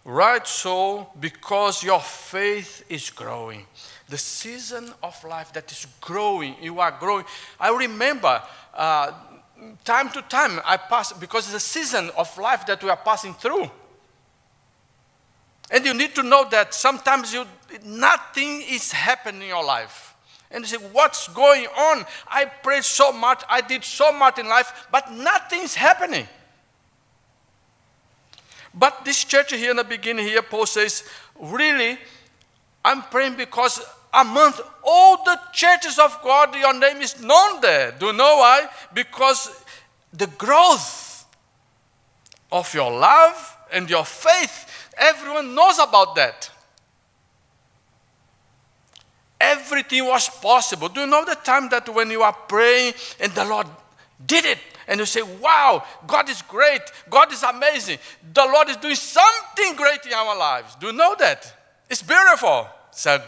Right 0.05 0.47
so, 0.47 1.09
because 1.19 1.83
your 1.83 2.01
faith 2.01 2.85
is 2.91 3.09
growing. 3.09 3.65
The 4.09 4.19
season 4.19 4.93
of 5.03 5.23
life 5.25 5.53
that 5.53 5.71
is 5.73 5.87
growing, 6.01 6.55
you 6.63 6.79
are 6.81 6.93
growing. 6.93 7.25
I 7.59 7.77
remember 7.77 8.41
uh, 8.73 9.13
time 9.85 10.11
to 10.11 10.23
time 10.23 10.61
I 10.65 10.77
pass, 10.77 11.13
because 11.13 11.47
it's 11.47 11.57
a 11.57 11.61
season 11.61 12.11
of 12.17 12.37
life 12.39 12.67
that 12.67 12.83
we 12.83 12.91
are 12.91 12.97
passing 12.97 13.35
through. 13.35 13.71
And 15.71 15.85
you 15.85 15.95
need 15.95 16.15
to 16.15 16.23
know 16.23 16.49
that 16.51 16.75
sometimes 16.75 17.35
you, 17.35 17.45
nothing 17.85 18.63
is 18.69 18.93
happening 18.93 19.43
in 19.43 19.49
your 19.49 19.65
life. 19.65 20.15
And 20.51 20.63
you 20.63 20.69
say, 20.69 20.87
What's 20.93 21.27
going 21.29 21.67
on? 21.67 22.05
I 22.29 22.45
prayed 22.45 22.85
so 22.85 23.11
much, 23.13 23.43
I 23.49 23.61
did 23.61 23.83
so 23.83 24.13
much 24.13 24.39
in 24.39 24.47
life, 24.49 24.87
but 24.93 25.11
nothing's 25.13 25.75
happening. 25.75 26.29
But 28.73 29.05
this 29.05 29.25
church 29.25 29.53
here 29.53 29.71
in 29.71 29.77
the 29.77 29.85
beginning, 29.85 30.27
here, 30.27 30.43
Paul 30.43 30.67
says, 30.67 31.03
Really, 31.41 31.99
I'm 32.85 33.03
praying 33.03 33.35
because 33.35 33.81
among 34.13 34.55
all 34.83 35.25
the 35.25 35.39
churches 35.53 35.99
of 35.99 36.19
God, 36.23 36.55
your 36.55 36.79
name 36.79 36.99
is 36.99 37.21
known 37.21 37.61
there. 37.61 37.93
Do 37.93 38.07
you 38.07 38.13
know 38.13 38.37
why? 38.39 38.69
Because 38.95 39.65
the 40.13 40.27
growth 40.27 41.25
of 42.51 42.73
your 42.75 42.91
love 42.91 43.57
and 43.73 43.91
your 43.91 44.05
faith 44.05 44.67
Everyone 44.97 45.55
knows 45.55 45.79
about 45.79 46.15
that. 46.15 46.51
Everything 49.39 50.07
was 50.07 50.29
possible. 50.29 50.89
Do 50.89 51.01
you 51.03 51.07
know 51.07 51.25
the 51.25 51.35
time 51.35 51.69
that 51.69 51.89
when 51.91 52.11
you 52.11 52.23
are 52.23 52.33
praying 52.33 52.95
and 53.21 53.31
the 53.33 53.45
Lord 53.45 53.67
did 54.27 54.47
it? 54.47 54.59
And 54.89 54.99
you 55.01 55.07
say, 55.07 55.21
Wow, 55.21 55.85
God 56.07 56.31
is 56.31 56.41
great. 56.43 56.81
God 57.11 57.31
is 57.33 57.43
amazing. 57.43 57.99
The 58.33 58.45
Lord 58.45 58.71
is 58.71 58.77
doing 58.77 58.95
something 58.95 59.75
great 59.77 60.07
in 60.07 60.15
our 60.15 60.37
lives. 60.37 60.75
Do 60.77 60.87
you 60.87 60.93
know 60.95 61.15
that? 61.19 61.53
It's 61.91 62.03
beautiful. 62.03 62.67
So 62.97 63.21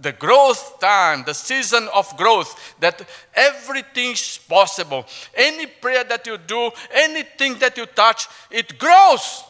the 0.00 0.12
growth 0.12 0.78
time, 0.78 1.24
the 1.26 1.34
season 1.34 1.88
of 1.92 2.16
growth, 2.16 2.76
that 2.78 3.02
everything 3.34 4.12
is 4.12 4.38
possible. 4.48 5.04
Any 5.34 5.66
prayer 5.66 6.04
that 6.04 6.24
you 6.24 6.38
do, 6.38 6.70
anything 6.92 7.58
that 7.58 7.76
you 7.76 7.86
touch, 7.86 8.28
it 8.48 8.78
grows. 8.78 9.42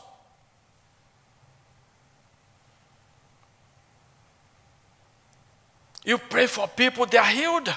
You 6.02 6.16
pray 6.16 6.46
for 6.46 6.66
people, 6.66 7.04
they 7.04 7.18
are 7.18 7.26
healed. 7.26 7.68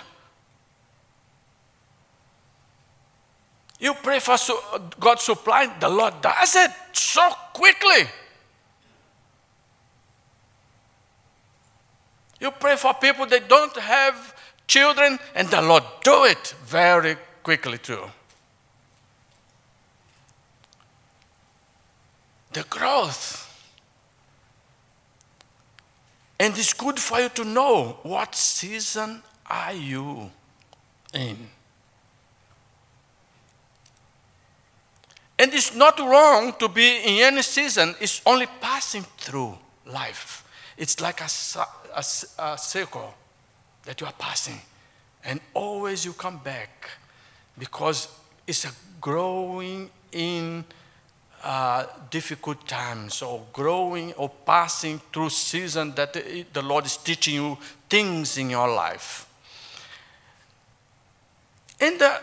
You 3.81 3.93
pray 3.95 4.19
for 4.19 4.37
God 4.97 5.19
supplying, 5.19 5.71
the 5.81 5.89
Lord 5.89 6.21
does 6.21 6.55
it 6.55 6.71
so 6.93 7.29
quickly. 7.51 8.07
You 12.41 12.51
pray 12.51 12.75
for 12.75 12.93
people 12.95 13.25
that 13.27 13.47
don't 13.47 13.77
have 13.77 14.35
children, 14.67 15.17
and 15.33 15.47
the 15.47 15.61
Lord 15.61 15.83
do 16.03 16.25
it 16.25 16.53
very 16.65 17.15
quickly 17.43 17.77
too. 17.77 18.03
The 22.51 22.63
growth 22.63 23.41
and 26.41 26.57
it's 26.57 26.73
good 26.73 26.99
for 26.99 27.19
you 27.19 27.29
to 27.29 27.45
know 27.45 27.99
what 28.01 28.33
season 28.33 29.21
are 29.47 29.73
you 29.73 30.31
in. 31.13 31.37
And 35.37 35.53
it's 35.53 35.75
not 35.75 35.99
wrong 35.99 36.53
to 36.57 36.67
be 36.67 36.97
in 37.05 37.31
any 37.31 37.43
season, 37.43 37.93
it's 38.01 38.23
only 38.25 38.47
passing 38.59 39.03
through 39.19 39.55
life. 39.85 40.43
It's 40.77 40.99
like 40.99 41.21
a, 41.21 41.29
a, 41.95 42.03
a 42.43 42.57
circle 42.57 43.13
that 43.83 43.99
you 44.01 44.07
are 44.07 44.13
passing. 44.13 44.59
And 45.23 45.39
always 45.53 46.05
you 46.05 46.13
come 46.13 46.37
back 46.39 46.89
because 47.57 48.07
it's 48.47 48.65
a 48.65 48.71
growing 48.99 49.89
in 50.11 50.65
uh, 51.43 51.85
difficult 52.09 52.67
times 52.67 53.21
or 53.21 53.43
growing 53.53 54.13
or 54.13 54.29
passing 54.29 55.01
through 55.11 55.29
season 55.29 55.93
that 55.95 56.13
the 56.13 56.61
Lord 56.61 56.85
is 56.85 56.97
teaching 56.97 57.35
you 57.35 57.57
things 57.89 58.37
in 58.37 58.49
your 58.49 58.67
life. 58.67 59.27
In 61.79 61.97
the, 61.97 62.21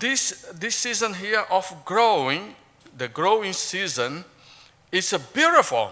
this, 0.00 0.46
this 0.54 0.74
season 0.74 1.14
here 1.14 1.44
of 1.50 1.72
growing, 1.84 2.56
the 2.96 3.06
growing 3.06 3.52
season, 3.52 4.24
is 4.90 5.12
a 5.12 5.18
beautiful. 5.18 5.90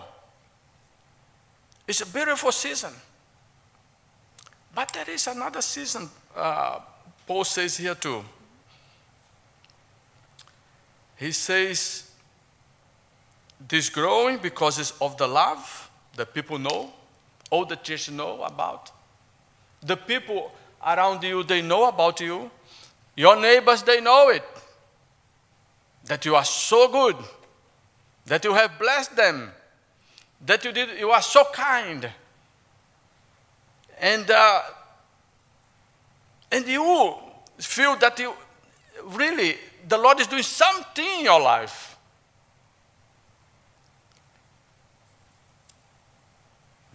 It's 1.86 2.00
a 2.00 2.06
beautiful 2.06 2.52
season. 2.52 2.92
But 4.74 4.92
there 4.92 5.08
is 5.10 5.26
another 5.26 5.62
season, 5.62 6.08
uh, 6.34 6.80
Paul 7.26 7.44
says 7.44 7.76
here 7.76 7.94
too. 7.94 8.24
He 11.16 11.30
says, 11.30 12.10
this 13.68 13.88
growing 13.88 14.38
because 14.38 14.78
it's 14.78 14.92
of 15.00 15.16
the 15.16 15.26
love 15.26 15.90
that 16.16 16.34
people 16.34 16.58
know, 16.58 16.92
all 17.50 17.64
the 17.64 17.76
church 17.76 18.10
know 18.10 18.42
about. 18.42 18.90
The 19.82 19.96
people 19.96 20.52
around 20.84 21.22
you, 21.22 21.42
they 21.44 21.62
know 21.62 21.88
about 21.88 22.20
you. 22.20 22.50
Your 23.16 23.40
neighbors, 23.40 23.82
they 23.82 24.00
know 24.00 24.28
it. 24.30 24.44
That 26.06 26.24
you 26.24 26.34
are 26.34 26.44
so 26.44 26.88
good, 26.88 27.16
that 28.26 28.44
you 28.44 28.52
have 28.54 28.78
blessed 28.78 29.16
them, 29.16 29.52
that 30.46 30.64
you, 30.64 30.72
did, 30.72 30.98
you 30.98 31.10
are 31.10 31.22
so 31.22 31.44
kind. 31.52 32.08
And, 34.00 34.30
uh, 34.30 34.60
and 36.50 36.66
you 36.66 37.14
feel 37.58 37.96
that 37.96 38.18
you 38.18 38.32
really, 39.04 39.56
the 39.86 39.98
Lord 39.98 40.20
is 40.20 40.26
doing 40.26 40.42
something 40.42 41.04
in 41.04 41.24
your 41.24 41.40
life. 41.40 41.94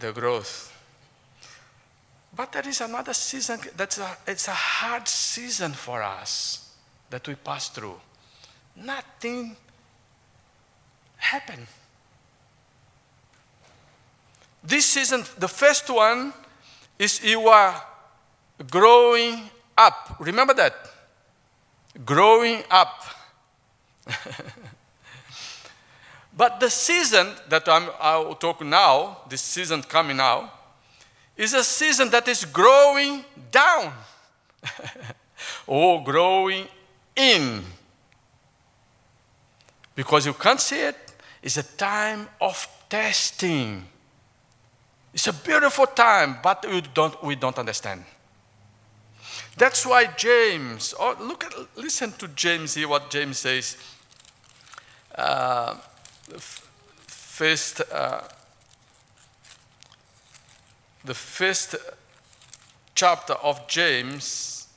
the 0.00 0.12
growth. 0.12 0.66
But 2.34 2.52
there 2.52 2.66
is 2.66 2.80
another 2.80 3.12
season 3.12 3.60
that's 3.76 3.98
a, 3.98 4.16
it's 4.26 4.48
a 4.48 4.52
hard 4.52 5.06
season 5.06 5.72
for 5.72 6.02
us 6.02 6.74
that 7.10 7.26
we 7.28 7.34
pass 7.34 7.68
through. 7.68 8.00
Nothing 8.76 9.56
happened. 11.16 11.66
This 14.62 14.86
season, 14.86 15.24
the 15.38 15.48
first 15.48 15.88
one 15.88 16.32
is 16.98 17.22
you 17.24 17.48
are 17.48 17.82
growing 18.70 19.50
up. 19.76 20.16
Remember 20.20 20.54
that? 20.54 20.74
Growing 22.04 22.62
up. 22.70 23.04
But 26.40 26.58
the 26.58 26.70
season 26.70 27.28
that 27.50 27.68
I'm, 27.68 27.90
I'll 28.00 28.34
talk 28.34 28.64
now, 28.64 29.18
this 29.28 29.42
season 29.42 29.82
coming 29.82 30.16
now, 30.16 30.50
is 31.36 31.52
a 31.52 31.62
season 31.62 32.08
that 32.12 32.26
is 32.28 32.46
growing 32.46 33.24
down 33.50 33.92
or 35.66 36.00
oh, 36.00 36.02
growing 36.02 36.66
in. 37.14 37.62
Because 39.94 40.24
you 40.24 40.32
can't 40.32 40.60
see 40.60 40.80
it, 40.80 40.96
it's 41.42 41.58
a 41.58 41.62
time 41.62 42.26
of 42.40 42.66
testing. 42.88 43.84
It's 45.12 45.26
a 45.26 45.32
beautiful 45.32 45.86
time, 45.86 46.38
but 46.42 46.64
we 46.68 46.80
don't, 46.80 47.22
we 47.22 47.34
don't 47.34 47.58
understand. 47.58 48.04
That's 49.56 49.84
why 49.84 50.06
James, 50.06 50.94
oh, 50.98 51.16
look 51.20 51.44
at, 51.44 51.52
listen 51.76 52.12
to 52.12 52.28
James 52.28 52.74
here, 52.74 52.88
what 52.88 53.10
James 53.10 53.38
says. 53.38 53.76
Uh, 55.14 55.74
first, 57.06 57.82
uh, 57.92 58.22
the 61.04 61.14
first 61.14 61.76
chapter 62.94 63.32
of 63.34 63.66
James, 63.66 64.68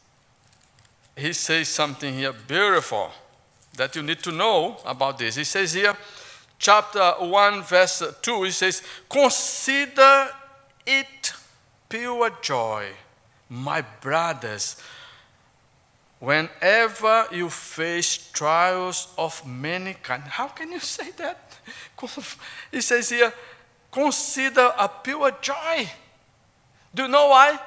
he 1.16 1.34
says 1.34 1.70
something 1.70 2.14
here 2.14 2.34
beautiful 2.34 3.12
that 3.76 3.96
you 3.96 4.02
need 4.02 4.20
to 4.20 4.32
know 4.32 4.78
about 4.86 5.18
this. 5.18 5.36
He 5.36 5.44
says 5.44 5.74
here, 5.74 5.96
chapter 6.60 7.12
1, 7.20 7.64
verse 7.64 8.04
2, 8.22 8.44
he 8.44 8.52
says, 8.52 8.82
Consider 9.10 10.30
it 10.86 11.34
pure 11.90 12.32
joy, 12.42 12.88
my 13.50 13.82
brothers, 14.02 14.78
whenever 16.20 17.28
you 17.32 17.50
face 17.50 18.32
trials 18.32 19.14
of 19.18 19.46
many 19.46 19.94
kinds. 19.94 20.24
How 20.28 20.48
can 20.48 20.72
you 20.72 20.80
say 20.80 21.12
that? 21.18 21.60
He 22.72 22.82
says 22.82 23.10
here, 23.10 23.34
consider 23.92 24.74
a 24.78 24.90
pure 24.90 25.32
joy. 25.42 25.90
Do 26.94 27.04
you 27.04 27.10
know 27.10 27.28
why? 27.28 27.60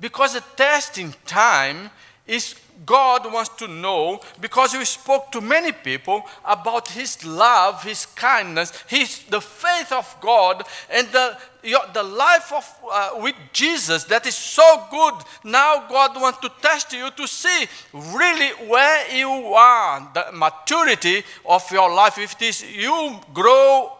Because 0.00 0.34
the 0.34 0.42
testing 0.56 1.14
time 1.26 1.90
is 2.28 2.54
God 2.86 3.32
wants 3.32 3.50
to 3.56 3.66
know 3.66 4.20
because 4.40 4.72
you 4.72 4.84
spoke 4.84 5.32
to 5.32 5.40
many 5.40 5.72
people 5.72 6.22
about 6.44 6.88
His 6.88 7.24
love, 7.24 7.82
His 7.82 8.06
kindness, 8.06 8.72
His 8.86 9.24
the 9.24 9.40
faith 9.40 9.90
of 9.90 10.16
God, 10.20 10.64
and 10.90 11.08
the 11.08 11.36
your, 11.64 11.80
the 11.92 12.04
life 12.04 12.52
of 12.52 12.74
uh, 12.90 13.10
with 13.16 13.34
Jesus 13.52 14.04
that 14.04 14.26
is 14.26 14.36
so 14.36 14.84
good. 14.90 15.14
Now 15.42 15.88
God 15.88 16.20
wants 16.20 16.38
to 16.40 16.52
test 16.62 16.92
you 16.92 17.10
to 17.10 17.26
see 17.26 17.66
really 17.92 18.50
where 18.68 19.14
you 19.14 19.28
are, 19.28 20.08
the 20.14 20.26
maturity 20.32 21.24
of 21.44 21.68
your 21.72 21.92
life. 21.92 22.16
If 22.18 22.34
it 22.34 22.42
is 22.42 22.62
you 22.62 23.18
grow 23.34 23.97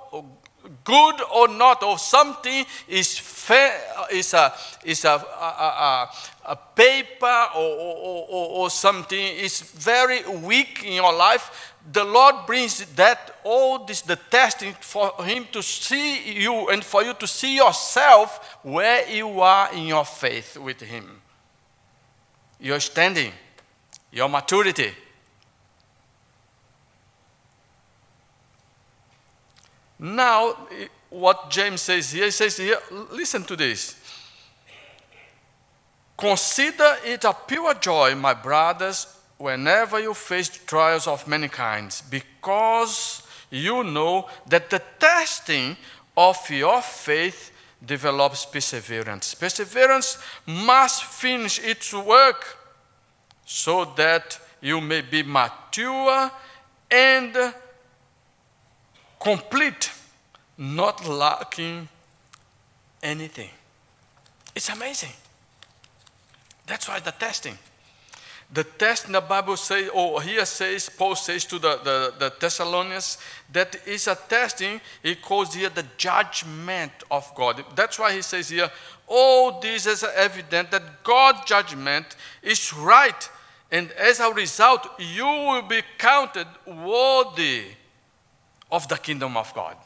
good 0.84 1.20
or 1.34 1.48
not, 1.48 1.82
or 1.82 1.98
something 1.98 2.64
is 2.88 3.18
fair, 3.18 3.72
is 4.10 4.34
a 4.34 4.52
is 4.84 5.04
a, 5.04 5.08
a, 5.08 5.12
a, 5.14 6.10
a 6.52 6.56
paper 6.74 7.46
or, 7.54 7.60
or, 7.60 8.26
or, 8.28 8.48
or 8.60 8.70
something 8.70 9.18
is 9.18 9.60
very 9.60 10.22
weak 10.38 10.84
in 10.84 10.94
your 10.94 11.14
life, 11.14 11.74
the 11.92 12.04
Lord 12.04 12.46
brings 12.46 12.84
that 12.96 13.36
all 13.44 13.84
this 13.84 14.02
the 14.02 14.16
testing 14.16 14.74
for 14.80 15.12
Him 15.24 15.46
to 15.52 15.62
see 15.62 16.40
you 16.40 16.68
and 16.68 16.84
for 16.84 17.02
you 17.02 17.14
to 17.14 17.26
see 17.26 17.56
yourself 17.56 18.58
where 18.62 19.08
you 19.08 19.40
are 19.40 19.72
in 19.72 19.86
your 19.86 20.04
faith 20.04 20.56
with 20.56 20.80
Him. 20.80 21.22
Your 22.60 22.80
standing, 22.80 23.32
your 24.12 24.28
maturity. 24.28 24.92
Now, 29.98 30.56
what 31.10 31.50
James 31.50 31.82
says 31.82 32.12
here, 32.12 32.26
he 32.26 32.30
says 32.30 32.56
here, 32.56 32.78
listen 33.10 33.44
to 33.44 33.56
this. 33.56 33.96
Consider 36.16 36.96
it 37.04 37.24
a 37.24 37.34
pure 37.46 37.74
joy, 37.74 38.14
my 38.14 38.34
brothers, 38.34 39.06
whenever 39.38 40.00
you 40.00 40.14
face 40.14 40.48
trials 40.48 41.06
of 41.06 41.26
many 41.28 41.48
kinds, 41.48 42.02
because 42.02 43.22
you 43.50 43.84
know 43.84 44.28
that 44.48 44.68
the 44.68 44.82
testing 44.98 45.76
of 46.16 46.50
your 46.50 46.82
faith 46.82 47.52
develops 47.84 48.44
perseverance. 48.44 49.34
Perseverance 49.34 50.18
must 50.46 51.04
finish 51.04 51.60
its 51.60 51.94
work 51.94 52.56
so 53.46 53.84
that 53.96 54.38
you 54.60 54.80
may 54.80 55.00
be 55.00 55.22
mature 55.22 56.30
and 56.90 57.54
complete, 59.20 59.90
not 60.56 61.06
lacking 61.06 61.88
anything. 63.02 63.50
It's 64.54 64.68
amazing. 64.68 65.12
That's 66.66 66.88
why 66.88 67.00
the 67.00 67.12
testing. 67.12 67.58
The 68.50 68.64
test 68.64 69.06
in 69.06 69.12
the 69.12 69.20
Bible 69.20 69.56
says, 69.56 69.90
or 69.90 70.16
oh, 70.16 70.18
here 70.20 70.44
says, 70.46 70.88
Paul 70.88 71.16
says 71.16 71.44
to 71.46 71.58
the, 71.58 71.76
the, 71.84 72.14
the 72.18 72.32
Thessalonians, 72.40 73.18
that 73.52 73.76
is 73.86 74.06
a 74.08 74.14
testing, 74.14 74.80
he 75.02 75.16
calls 75.16 75.54
here 75.54 75.68
the 75.68 75.84
judgment 75.98 76.92
of 77.10 77.30
God. 77.34 77.62
That's 77.74 77.98
why 77.98 78.14
he 78.14 78.22
says 78.22 78.48
here, 78.48 78.70
all 79.06 79.60
this 79.60 79.86
is 79.86 80.02
evident 80.02 80.70
that 80.70 81.04
God's 81.04 81.44
judgment 81.44 82.16
is 82.42 82.72
right. 82.72 83.28
And 83.70 83.92
as 83.92 84.20
a 84.20 84.32
result, 84.32 84.88
you 84.98 85.26
will 85.26 85.62
be 85.62 85.82
counted 85.98 86.46
worthy 86.66 87.64
of 88.70 88.86
the 88.88 88.96
kingdom 88.96 89.36
of 89.36 89.52
God. 89.54 89.76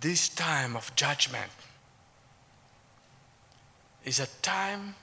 This 0.00 0.28
time 0.28 0.76
of 0.76 0.94
judgment 0.94 1.50
is 4.04 4.20
a 4.20 4.26
time 4.42 4.94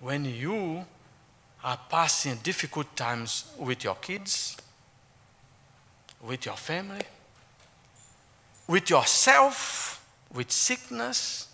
when 0.00 0.24
you 0.24 0.84
are 1.62 1.78
passing 1.88 2.36
difficult 2.42 2.94
times 2.96 3.52
with 3.58 3.84
your 3.84 3.94
kids, 3.96 4.56
with 6.22 6.46
your 6.46 6.56
family, 6.56 7.04
with 8.66 8.88
yourself, 8.88 10.06
with 10.32 10.50
sickness. 10.50 11.48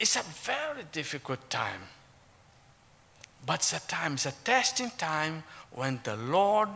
It's 0.00 0.16
a 0.16 0.22
very 0.22 0.84
difficult 0.90 1.48
time. 1.48 1.82
But 3.44 3.56
it's 3.56 3.72
a 3.72 3.80
time, 3.80 4.14
it's 4.14 4.26
a 4.26 4.32
testing 4.44 4.90
time 4.96 5.42
when 5.72 6.00
the 6.04 6.16
Lord 6.16 6.68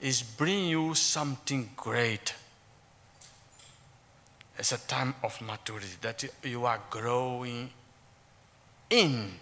is 0.00 0.22
bringing 0.22 0.68
you 0.68 0.94
something 0.94 1.70
great. 1.76 2.34
It's 4.58 4.72
a 4.72 4.78
time 4.78 5.14
of 5.22 5.40
maturity 5.40 5.86
that 6.02 6.24
you 6.44 6.64
are 6.66 6.80
growing 6.90 7.70
in. 8.90 9.32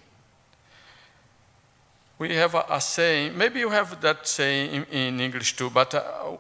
We 2.18 2.34
have 2.36 2.54
a, 2.54 2.64
a 2.70 2.80
saying, 2.80 3.36
maybe 3.36 3.60
you 3.60 3.70
have 3.70 4.00
that 4.00 4.26
saying 4.26 4.74
in, 4.74 4.84
in 4.84 5.20
English 5.20 5.56
too, 5.56 5.70
but 5.70 5.94
uh, 5.94 6.36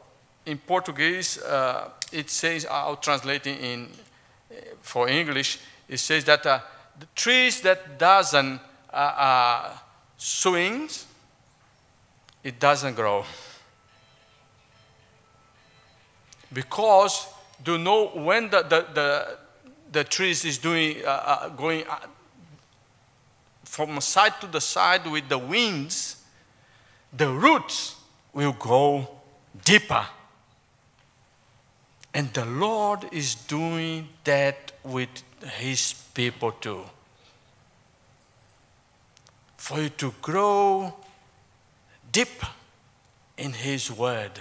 in 0.46 0.58
Portuguese, 0.58 1.38
uh, 1.38 1.90
it 2.12 2.30
says, 2.30 2.66
I'll 2.70 2.96
translate 2.96 3.46
it 3.46 3.60
in, 3.60 3.88
for 4.82 5.08
English, 5.08 5.58
it 5.88 5.98
says 5.98 6.24
that 6.24 6.46
uh, 6.46 6.60
the 6.98 7.06
trees 7.14 7.60
that 7.62 7.98
doesn't 7.98 8.60
uh, 8.92 8.96
uh, 8.96 9.78
swings, 10.20 11.06
it 12.44 12.60
doesn't 12.60 12.94
grow. 12.94 13.24
Because 16.52 17.26
do 17.64 17.78
know 17.78 18.08
when 18.08 18.50
the, 18.50 18.62
the, 18.62 18.86
the, 18.92 19.38
the 19.92 20.04
trees 20.04 20.44
is 20.44 20.58
doing, 20.58 20.98
uh, 21.04 21.08
uh, 21.08 21.48
going 21.48 21.86
uh, 21.88 21.96
from 23.64 23.98
side 24.02 24.38
to 24.42 24.46
the 24.46 24.60
side 24.60 25.06
with 25.06 25.26
the 25.30 25.38
winds, 25.38 26.22
the 27.16 27.28
roots 27.28 27.96
will 28.34 28.52
go 28.52 29.08
deeper. 29.64 30.04
And 32.12 32.30
the 32.34 32.44
Lord 32.44 33.06
is 33.10 33.36
doing 33.36 34.08
that 34.24 34.72
with 34.84 35.08
his 35.56 35.94
people 36.12 36.52
too. 36.52 36.84
For 39.60 39.82
you 39.82 39.90
to 39.90 40.14
grow 40.22 40.94
deep 42.10 42.42
in 43.36 43.52
his 43.52 43.90
word 43.90 44.32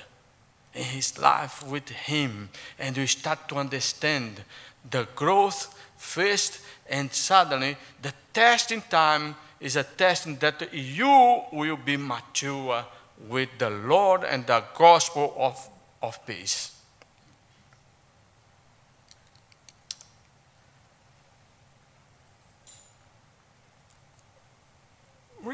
in 0.74 0.84
his 0.84 1.20
life 1.20 1.62
with 1.68 1.90
him 1.90 2.50
and 2.80 2.96
we 2.96 3.06
start 3.06 3.50
to 3.50 3.56
understand 3.56 4.42
the 4.90 5.08
growth 5.16 5.78
first 5.98 6.62
and 6.90 7.12
suddenly 7.12 7.76
the 8.02 8.14
testing 8.34 8.82
time 8.90 9.36
is 9.60 9.76
a 9.76 9.84
testing 9.84 10.38
that 10.38 10.74
you 10.74 11.42
will 11.52 11.76
be 11.78 11.98
mature 11.98 12.86
with 13.28 13.50
the 13.58 13.70
Lord 13.70 14.24
and 14.24 14.48
the 14.48 14.64
gospel 14.74 15.36
of, 15.38 15.70
of 16.02 16.26
peace. 16.26 16.79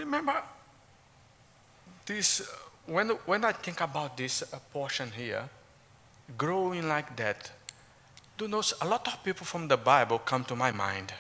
Remember 0.06 0.40
this 2.06 2.48
when, 2.86 3.10
when 3.26 3.44
I 3.44 3.54
think 3.54 3.82
about 3.82 4.16
this 4.16 4.44
uh, 4.44 4.60
portion 4.72 5.12
here, 5.12 5.50
growing 6.38 6.88
like 6.88 7.16
that, 7.16 7.52
do 8.38 8.48
know 8.48 8.62
a 8.82 8.88
lot 8.88 9.08
of 9.08 9.24
people 9.24 9.48
from 9.48 9.68
the 9.68 9.78
Bible 9.78 10.20
come 10.20 10.44
to 10.46 10.56
my 10.56 10.72
mind. 10.72 11.12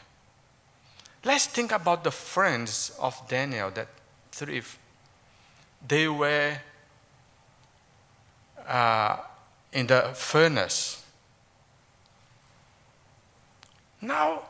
Let's 1.24 1.48
think 1.48 1.72
about 1.72 2.04
the 2.04 2.12
friends 2.12 2.96
of 3.00 3.20
Daniel, 3.28 3.72
that 3.72 3.88
three. 4.32 4.62
They 5.88 6.08
were 6.08 6.56
uh, 8.68 9.18
in 9.74 9.88
the 9.88 10.12
furnace. 10.14 11.04
Now, 14.02 14.44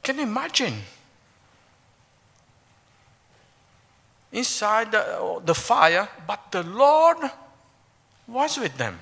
can 0.00 0.18
you 0.18 0.22
imagine? 0.22 0.74
Inside 4.32 4.92
the, 4.92 5.40
the 5.44 5.54
fire, 5.54 6.08
but 6.26 6.50
the 6.50 6.62
Lord 6.62 7.18
was 8.26 8.58
with 8.58 8.76
them. 8.76 8.98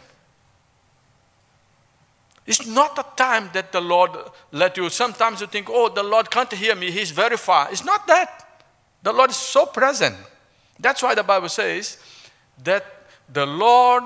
It's 2.47 2.67
not 2.67 2.97
a 2.99 3.05
time 3.17 3.51
that 3.55 3.73
the 3.73 3.81
Lord 3.81 4.13
let 4.53 4.77
you. 4.77 4.89
Sometimes 4.89 5.41
you 5.41 5.49
think, 5.49 5.67
oh, 5.69 5.89
the 5.89 6.03
Lord 6.03 6.31
can't 6.31 6.53
hear 6.53 6.77
me, 6.77 6.91
He's 6.91 7.11
very 7.11 7.37
far. 7.37 7.69
It's 7.73 7.85
not 7.85 8.07
that. 8.07 8.65
The 9.03 9.13
Lord 9.13 9.31
is 9.31 9.37
so 9.37 9.67
present. 9.67 10.17
That's 10.79 11.03
why 11.03 11.15
the 11.15 11.25
Bible 11.25 11.49
says 11.49 11.99
that 12.63 12.85
the 13.33 13.47
Lord 13.47 14.05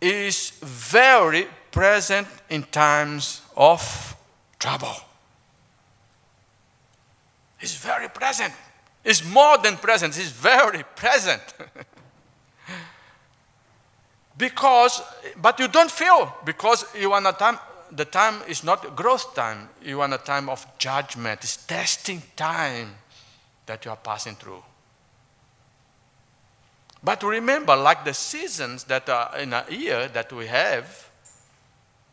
is 0.00 0.50
very 0.60 1.46
present 1.70 2.26
in 2.50 2.64
times 2.64 3.42
of 3.56 4.16
trouble. 4.58 4.94
He's 7.58 7.76
very 7.76 8.08
present. 8.08 8.52
He's 9.04 9.24
more 9.24 9.58
than 9.58 9.76
present, 9.76 10.14
He's 10.14 10.30
very 10.30 10.84
present. 10.96 11.42
because, 14.36 15.02
but 15.36 15.58
you 15.58 15.68
don't 15.68 15.90
feel 15.90 16.34
because 16.44 16.84
you 16.98 17.14
in 17.16 17.26
a 17.26 17.32
time, 17.32 17.58
the 17.90 18.04
time 18.04 18.42
is 18.48 18.64
not 18.64 18.96
growth 18.96 19.34
time, 19.34 19.68
you 19.82 20.02
in 20.02 20.12
a 20.12 20.18
time 20.18 20.48
of 20.48 20.66
judgment, 20.78 21.40
it's 21.42 21.64
testing 21.66 22.22
time 22.36 22.94
that 23.66 23.84
you 23.84 23.90
are 23.90 23.96
passing 23.96 24.34
through. 24.34 24.62
But 27.04 27.22
remember, 27.22 27.74
like 27.74 28.04
the 28.04 28.14
seasons 28.14 28.84
that 28.84 29.08
are 29.08 29.36
in 29.38 29.52
a 29.52 29.64
year 29.68 30.08
that 30.08 30.32
we 30.32 30.46
have, 30.46 31.10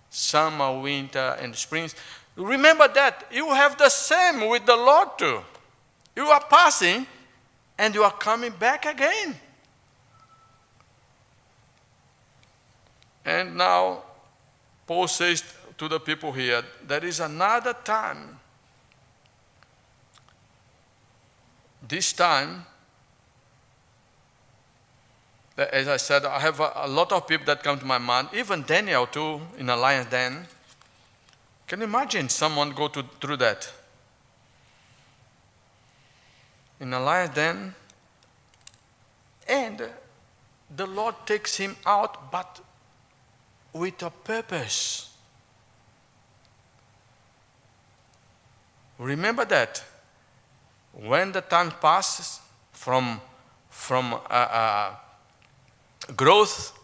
summer, 0.09 0.79
winter, 0.79 1.37
and 1.39 1.55
springs, 1.55 1.93
remember 2.35 2.87
that 2.87 3.25
you 3.31 3.53
have 3.53 3.77
the 3.77 3.89
same 3.89 4.49
with 4.49 4.65
the 4.65 4.75
Lord 4.75 5.09
too. 5.17 5.41
You 6.19 6.25
are 6.25 6.43
passing 6.49 7.07
and 7.77 7.95
you 7.95 8.03
are 8.03 8.11
coming 8.11 8.51
back 8.51 8.85
again. 8.85 9.39
And 13.23 13.55
now, 13.55 14.03
Paul 14.85 15.07
says 15.07 15.41
to 15.77 15.87
the 15.87 15.97
people 15.97 16.33
here, 16.33 16.61
there 16.85 17.05
is 17.05 17.21
another 17.21 17.73
time. 17.85 18.37
This 21.87 22.11
time, 22.11 22.65
as 25.55 25.87
I 25.87 25.95
said, 25.95 26.25
I 26.25 26.39
have 26.41 26.59
a, 26.59 26.85
lot 26.85 27.13
of 27.13 27.27
people 27.29 27.45
that 27.45 27.63
come 27.63 27.79
to 27.79 27.85
my 27.85 27.97
mind, 27.97 28.27
even 28.33 28.63
Daniel 28.63 29.07
too, 29.07 29.39
in 29.57 29.69
a 29.69 29.77
lion's 29.77 30.09
den. 30.09 30.45
Can 31.65 31.79
you 31.79 31.85
imagine 31.85 32.27
someone 32.27 32.71
go 32.71 32.89
to, 32.89 33.05
through 33.21 33.37
that? 33.37 33.71
In 36.79 36.93
a 36.93 36.99
lion's 36.99 37.35
den, 37.35 37.75
and 39.47 39.89
the 40.75 40.85
Lord 40.85 41.15
takes 41.25 41.57
him 41.57 41.75
out, 41.85 42.31
but 42.31 42.61
with 43.73 44.01
a 44.03 44.09
purpose. 44.09 45.09
Remember 48.97 49.45
that 49.45 49.83
when 50.93 51.31
the 51.31 51.41
time 51.41 51.71
passes 51.81 52.39
from, 52.71 53.21
from 53.69 54.13
uh, 54.13 54.17
uh, 54.29 54.95
growth 56.15 56.77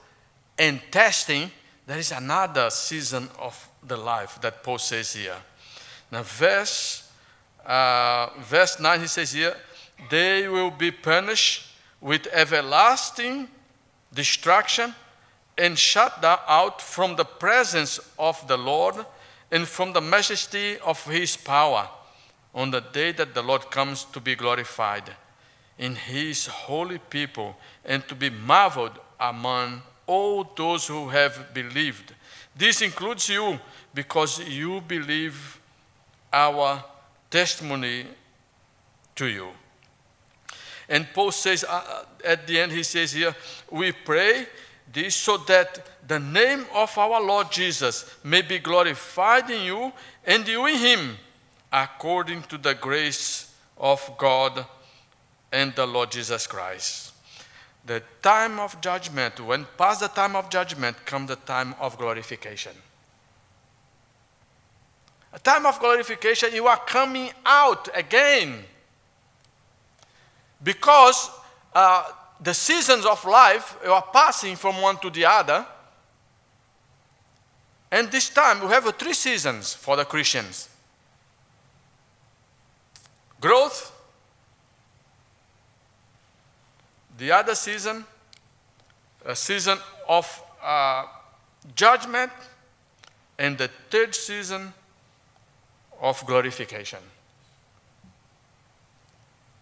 and 0.57 0.81
testing, 0.91 1.51
there 1.85 1.97
is 1.97 2.11
another 2.11 2.69
season 2.69 3.29
of 3.39 3.69
the 3.85 3.97
life 3.97 4.39
that 4.41 4.63
Paul 4.63 4.77
says 4.77 5.13
here. 5.13 5.35
Now, 6.11 6.23
verse, 6.23 7.09
uh, 7.65 8.29
verse 8.39 8.79
9, 8.79 9.01
he 9.01 9.07
says 9.07 9.33
here, 9.33 9.55
they 10.09 10.47
will 10.47 10.71
be 10.71 10.91
punished 10.91 11.67
with 12.01 12.27
everlasting 12.31 13.47
destruction 14.13 14.93
and 15.57 15.77
shut 15.77 16.23
out 16.23 16.81
from 16.81 17.15
the 17.15 17.25
presence 17.25 17.99
of 18.19 18.47
the 18.47 18.57
Lord 18.57 18.95
and 19.51 19.67
from 19.67 19.93
the 19.93 20.01
majesty 20.01 20.77
of 20.79 21.03
his 21.05 21.37
power 21.37 21.87
on 22.53 22.71
the 22.71 22.81
day 22.81 23.11
that 23.11 23.33
the 23.33 23.41
Lord 23.41 23.69
comes 23.71 24.05
to 24.05 24.19
be 24.19 24.35
glorified 24.35 25.11
in 25.77 25.95
his 25.95 26.47
holy 26.47 26.97
people 26.97 27.55
and 27.83 28.07
to 28.07 28.15
be 28.15 28.29
marveled 28.29 28.97
among 29.19 29.81
all 30.07 30.43
those 30.55 30.87
who 30.87 31.09
have 31.09 31.53
believed. 31.53 32.13
This 32.55 32.81
includes 32.81 33.27
you 33.27 33.59
because 33.93 34.39
you 34.39 34.81
believe 34.81 35.59
our 36.31 36.83
testimony 37.29 38.05
to 39.15 39.25
you. 39.25 39.49
And 40.87 41.07
Paul 41.13 41.31
says 41.31 41.63
uh, 41.63 41.67
uh, 41.67 42.03
at 42.23 42.47
the 42.47 42.59
end, 42.59 42.71
he 42.71 42.83
says 42.83 43.11
here, 43.11 43.35
we 43.71 43.91
pray 43.91 44.47
this 44.91 45.15
so 45.15 45.37
that 45.37 46.07
the 46.07 46.19
name 46.19 46.65
of 46.73 46.95
our 46.97 47.21
Lord 47.21 47.51
Jesus 47.51 48.15
may 48.23 48.41
be 48.41 48.59
glorified 48.59 49.49
in 49.49 49.63
you 49.63 49.91
and 50.25 50.47
you 50.47 50.65
in 50.67 50.77
him, 50.77 51.17
according 51.73 52.43
to 52.43 52.57
the 52.57 52.75
grace 52.75 53.53
of 53.77 54.11
God 54.17 54.65
and 55.51 55.73
the 55.75 55.85
Lord 55.85 56.11
Jesus 56.11 56.45
Christ. 56.45 57.13
The 57.85 58.01
time 58.21 58.59
of 58.59 58.79
judgment, 58.81 59.39
when 59.39 59.65
past 59.77 59.99
the 59.99 60.07
time 60.07 60.35
of 60.35 60.49
judgment, 60.49 61.05
comes 61.05 61.29
the 61.29 61.35
time 61.35 61.75
of 61.79 61.97
glorification. 61.97 62.71
A 65.33 65.39
time 65.39 65.65
of 65.65 65.79
glorification, 65.79 66.53
you 66.53 66.67
are 66.67 66.79
coming 66.85 67.31
out 67.45 67.89
again 67.93 68.63
because 70.65 71.29
uh, 71.73 72.03
the 72.41 72.53
seasons 72.53 73.05
of 73.05 73.23
life 73.23 73.77
are 73.87 74.03
passing 74.11 74.55
from 74.55 74.81
one 74.81 74.97
to 74.97 75.11
the 75.11 75.23
other. 75.23 75.65
And 77.91 78.11
this 78.11 78.29
time 78.29 78.61
we 78.61 78.67
have 78.67 78.83
three 78.97 79.13
seasons 79.13 79.73
for 79.73 79.95
the 79.95 80.03
Christians 80.03 80.67
growth, 83.39 83.91
the 87.19 87.31
other 87.31 87.53
season, 87.53 88.03
a 89.23 89.35
season 89.35 89.77
of 90.09 90.43
uh, 90.63 91.05
judgment, 91.75 92.31
and 93.37 93.55
the 93.55 93.69
third 93.91 94.15
season 94.15 94.73
of 96.01 96.25
glorification. 96.25 96.99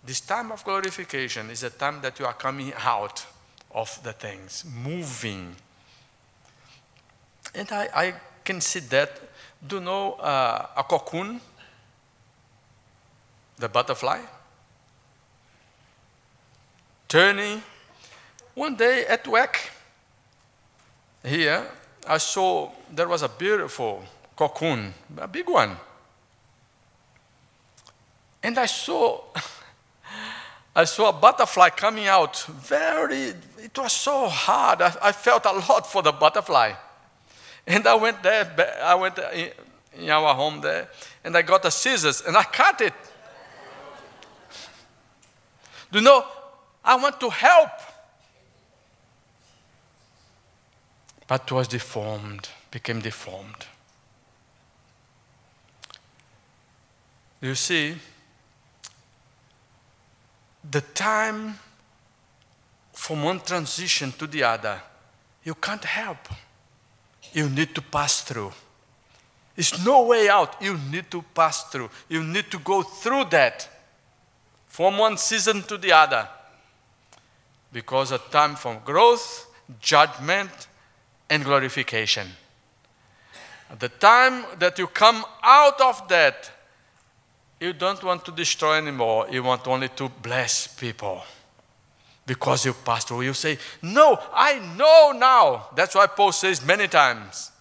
This 0.05 0.19
time 0.19 0.51
of 0.51 0.63
glorification 0.63 1.49
is 1.49 1.63
a 1.63 1.69
time 1.69 2.01
that 2.01 2.19
you 2.19 2.25
are 2.25 2.33
coming 2.33 2.73
out 2.77 3.25
of 3.71 4.01
the 4.03 4.11
things, 4.11 4.65
moving. 4.83 5.55
And 7.55 7.71
I, 7.71 7.89
I 7.95 8.13
can 8.43 8.59
see 8.59 8.79
that. 8.79 9.21
Do 9.65 9.77
you 9.77 9.81
know 9.81 10.13
uh, 10.13 10.67
a 10.75 10.83
cocoon? 10.83 11.39
The 13.57 13.69
butterfly? 13.69 14.19
Turning. 17.07 17.61
One 18.55 18.75
day 18.75 19.05
at 19.05 19.27
work, 19.27 19.57
here, 21.23 21.65
I 22.05 22.17
saw 22.17 22.71
there 22.91 23.07
was 23.07 23.23
a 23.23 23.29
beautiful 23.29 24.03
cocoon, 24.35 24.93
a 25.17 25.27
big 25.27 25.49
one. 25.49 25.77
And 28.43 28.59
I 28.59 28.65
saw 28.65 29.21
I 30.75 30.85
saw 30.85 31.09
a 31.09 31.13
butterfly 31.13 31.69
coming 31.69 32.07
out. 32.07 32.43
Very, 32.45 33.33
it 33.59 33.77
was 33.77 33.93
so 33.93 34.27
hard. 34.27 34.81
I, 34.81 34.93
I, 35.01 35.11
felt 35.11 35.45
a 35.45 35.51
lot 35.51 35.85
for 35.85 36.01
the 36.01 36.11
butterfly. 36.11 36.73
And 37.67 37.87
I 37.87 37.95
went 37.95 38.23
there, 38.23 38.75
I 38.83 38.95
went 38.95 39.17
in, 39.33 39.51
in 39.99 40.09
our 40.09 40.33
home 40.33 40.61
there, 40.61 40.89
and 41.23 41.37
I 41.37 41.43
got 41.43 41.61
the 41.61 41.69
scissors 41.69 42.21
and 42.21 42.35
I 42.35 42.43
cut 42.43 42.81
it. 42.81 42.93
Do 45.91 45.99
you 45.99 46.05
know, 46.05 46.25
I 46.83 46.95
want 46.95 47.19
to 47.19 47.29
help. 47.29 47.69
But 51.27 51.51
was 51.51 51.67
deformed, 51.67 52.49
became 52.71 52.99
deformed. 52.99 53.67
You 57.41 57.55
see, 57.55 57.95
the 60.69 60.81
time 60.81 61.59
from 62.93 63.23
one 63.23 63.39
transition 63.39 64.11
to 64.13 64.27
the 64.27 64.43
other, 64.43 64.81
you 65.43 65.55
can't 65.55 65.83
help. 65.83 66.17
You 67.33 67.49
need 67.49 67.73
to 67.75 67.81
pass 67.81 68.21
through. 68.21 68.51
There's 69.55 69.85
no 69.85 70.03
way 70.03 70.29
out. 70.29 70.61
You 70.61 70.77
need 70.91 71.11
to 71.11 71.23
pass 71.33 71.63
through. 71.65 71.89
You 72.09 72.23
need 72.23 72.49
to 72.51 72.59
go 72.59 72.81
through 72.81 73.25
that 73.25 73.67
from 74.67 74.97
one 74.97 75.17
season 75.17 75.61
to 75.63 75.77
the 75.77 75.91
other. 75.91 76.27
Because 77.71 78.11
a 78.11 78.17
time 78.17 78.55
from 78.55 78.79
growth, 78.85 79.47
judgment, 79.79 80.67
and 81.29 81.43
glorification. 81.43 82.27
At 83.69 83.79
the 83.79 83.89
time 83.89 84.45
that 84.59 84.77
you 84.77 84.87
come 84.87 85.25
out 85.41 85.81
of 85.81 86.07
that, 86.07 86.51
you 87.63 87.71
don't 87.71 88.03
want 88.03 88.25
to 88.25 88.31
destroy 88.31 88.73
anymore. 88.73 89.27
You 89.31 89.41
want 89.41 89.65
only 89.67 89.87
to 89.89 90.09
bless 90.21 90.67
people. 90.67 91.23
because 92.25 92.65
you 92.65 92.73
through. 92.73 93.21
You 93.21 93.33
say, 93.33 93.57
No, 93.81 94.19
I 94.33 94.59
know 94.77 95.17
now. 95.17 95.69
That's 95.75 95.95
why 95.95 96.07
Paul 96.07 96.31
says 96.31 96.65
many 96.65 96.87
times. 96.87 97.51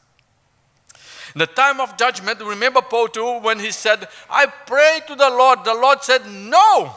In 1.35 1.39
the 1.39 1.47
time 1.47 1.81
of 1.81 1.97
judgment, 1.97 2.41
remember 2.41 2.83
Paul 2.83 3.09
too, 3.09 3.39
when 3.41 3.59
he 3.59 3.71
said, 3.71 4.09
I 4.29 4.47
pray 4.47 5.01
to 5.07 5.15
the 5.15 5.31
Lord, 5.31 5.65
the 5.65 5.75
Lord 5.75 6.03
said, 6.03 6.23
No. 6.27 6.97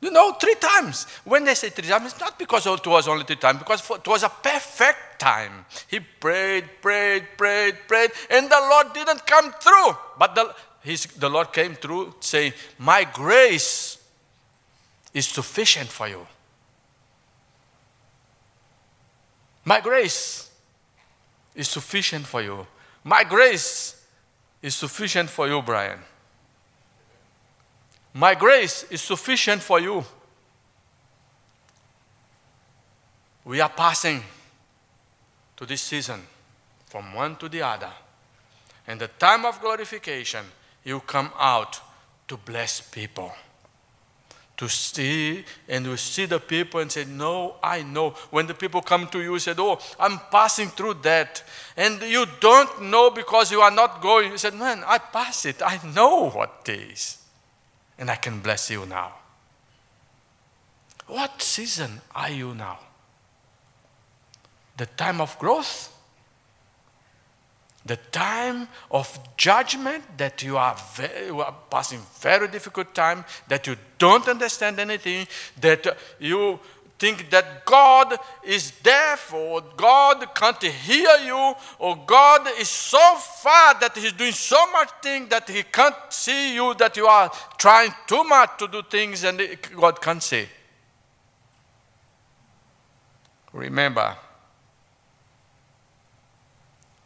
You 0.00 0.12
know, 0.12 0.32
three 0.32 0.54
times. 0.54 1.06
When 1.24 1.44
they 1.44 1.54
say 1.54 1.70
three 1.70 1.88
times, 1.88 2.12
it's 2.12 2.20
not 2.20 2.38
because 2.38 2.66
it 2.66 2.86
was 2.86 3.08
only 3.08 3.24
three 3.24 3.36
times, 3.36 3.58
because 3.58 3.88
it 3.90 4.06
was 4.06 4.22
a 4.22 4.28
perfect 4.28 5.18
time. 5.18 5.64
He 5.88 5.98
prayed, 5.98 6.64
prayed, 6.80 7.26
prayed, 7.36 7.74
prayed, 7.88 8.12
and 8.30 8.48
the 8.48 8.60
Lord 8.70 8.92
didn't 8.92 9.26
come 9.26 9.52
through. 9.60 9.96
But 10.16 10.36
the, 10.36 10.54
his, 10.80 11.06
the 11.06 11.28
Lord 11.28 11.52
came 11.52 11.74
through 11.74 12.14
saying, 12.20 12.52
My 12.78 13.04
grace 13.04 13.98
is 15.12 15.26
sufficient 15.26 15.88
for 15.88 16.08
you. 16.08 16.26
My 19.64 19.80
grace 19.80 20.50
is 21.54 21.68
sufficient 21.68 22.26
for 22.26 22.40
you. 22.40 22.66
My 23.04 23.24
grace 23.24 24.04
is 24.62 24.74
sufficient 24.74 25.28
for 25.28 25.48
you, 25.48 25.60
Brian. 25.62 25.98
My 28.14 28.34
grace 28.34 28.84
is 28.90 29.00
sufficient 29.02 29.62
for 29.62 29.80
you. 29.80 30.04
We 33.44 33.60
are 33.60 33.68
passing 33.68 34.22
to 35.56 35.66
this 35.66 35.82
season 35.82 36.22
from 36.86 37.14
one 37.14 37.36
to 37.36 37.48
the 37.48 37.62
other. 37.62 37.92
And 38.86 39.00
the 39.00 39.08
time 39.08 39.44
of 39.44 39.60
glorification, 39.60 40.44
you 40.88 41.00
come 41.00 41.30
out 41.38 41.80
to 42.26 42.36
bless 42.36 42.80
people. 42.80 43.32
To 44.56 44.68
see, 44.68 45.44
and 45.68 45.86
you 45.86 45.96
see 45.96 46.26
the 46.26 46.40
people 46.40 46.80
and 46.80 46.90
say, 46.90 47.04
No, 47.04 47.54
I 47.62 47.82
know. 47.82 48.10
When 48.30 48.48
the 48.48 48.54
people 48.54 48.82
come 48.82 49.06
to 49.08 49.20
you, 49.20 49.34
you 49.34 49.38
said, 49.38 49.60
Oh, 49.60 49.78
I'm 50.00 50.18
passing 50.32 50.66
through 50.68 50.94
that. 51.02 51.44
And 51.76 52.02
you 52.02 52.26
don't 52.40 52.82
know 52.82 53.10
because 53.10 53.52
you 53.52 53.60
are 53.60 53.70
not 53.70 54.02
going. 54.02 54.32
You 54.32 54.38
said, 54.38 54.54
Man, 54.54 54.82
I 54.84 54.98
pass 54.98 55.46
it. 55.46 55.62
I 55.62 55.78
know 55.94 56.30
what 56.30 56.62
it 56.66 56.90
is 56.90 57.18
and 57.98 58.10
I 58.10 58.16
can 58.16 58.40
bless 58.40 58.70
you 58.70 58.86
now. 58.86 59.14
What 61.06 61.42
season 61.42 62.00
are 62.14 62.30
you 62.30 62.54
now? 62.54 62.78
The 64.76 64.86
time 64.86 65.20
of 65.20 65.38
growth? 65.38 65.92
The 67.88 67.96
time 68.12 68.68
of 68.90 69.18
judgment 69.38 70.04
that 70.18 70.42
you 70.42 70.58
are, 70.58 70.76
very, 70.94 71.26
you 71.26 71.40
are 71.40 71.54
passing 71.70 72.00
very 72.20 72.46
difficult 72.46 72.94
time, 72.94 73.24
that 73.48 73.66
you 73.66 73.76
don't 73.96 74.28
understand 74.28 74.78
anything, 74.78 75.26
that 75.60 75.96
you 76.20 76.60
think 76.98 77.30
that 77.30 77.64
God 77.64 78.14
is 78.44 78.72
deaf 78.82 79.32
or 79.32 79.62
God 79.74 80.34
can't 80.34 80.62
hear 80.62 81.16
you 81.24 81.54
or 81.78 81.96
God 82.06 82.46
is 82.58 82.68
so 82.68 83.14
far 83.16 83.80
that 83.80 83.96
He's 83.96 84.12
doing 84.12 84.32
so 84.32 84.70
much 84.70 84.90
thing 85.02 85.26
that 85.30 85.48
He 85.48 85.62
can't 85.62 85.96
see 86.10 86.54
you, 86.56 86.74
that 86.74 86.94
you 86.94 87.06
are 87.06 87.32
trying 87.56 87.94
too 88.06 88.22
much 88.24 88.58
to 88.58 88.68
do 88.68 88.82
things 88.82 89.24
and 89.24 89.40
God 89.74 89.98
can't 90.02 90.22
see. 90.22 90.46
Remember, 93.54 94.14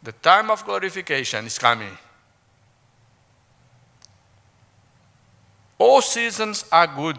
the 0.03 0.11
time 0.11 0.51
of 0.51 0.65
glorification 0.65 1.45
is 1.45 1.57
coming. 1.57 1.97
All 5.79 6.01
seasons 6.01 6.65
are 6.71 6.87
good 6.87 7.17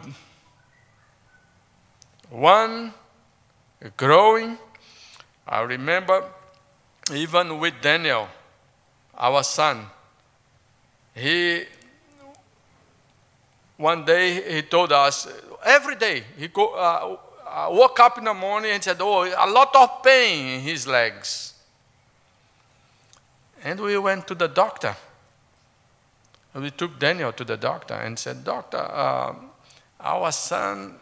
one 2.31 2.92
growing. 3.97 4.59
I 5.47 5.61
remember 5.61 6.25
even 7.12 7.59
with 7.59 7.75
Daniel, 7.81 8.29
our 9.14 9.42
son, 9.42 9.87
he 11.14 11.64
one 13.77 14.05
day 14.05 14.55
he 14.55 14.62
told 14.62 14.92
us 14.92 15.29
every 15.64 15.97
day 15.97 16.25
he 16.37 16.49
go, 16.49 16.75
uh, 16.75 17.16
uh, 17.47 17.68
woke 17.70 18.01
up 18.01 18.18
in 18.18 18.25
the 18.25 18.35
morning 18.35 18.73
and 18.73 18.83
said, 18.83 18.97
"Oh, 19.01 19.25
a 19.25 19.49
lot 19.51 19.75
of 19.77 20.03
pain 20.03 20.59
in 20.59 20.61
his 20.61 20.87
legs." 20.87 21.53
And 23.64 23.81
we 23.81 23.98
went 23.98 24.29
to 24.29 24.37
the 24.37 24.46
doctor. 24.46 24.94
We 26.55 26.70
took 26.70 27.00
Daniel 27.00 27.33
to 27.33 27.44
the 27.44 27.57
doctor 27.57 27.94
and 27.94 28.16
said, 28.16 28.44
"Doctor, 28.44 28.79
uh, 28.79 29.35
our 29.98 30.31
son 30.31 31.00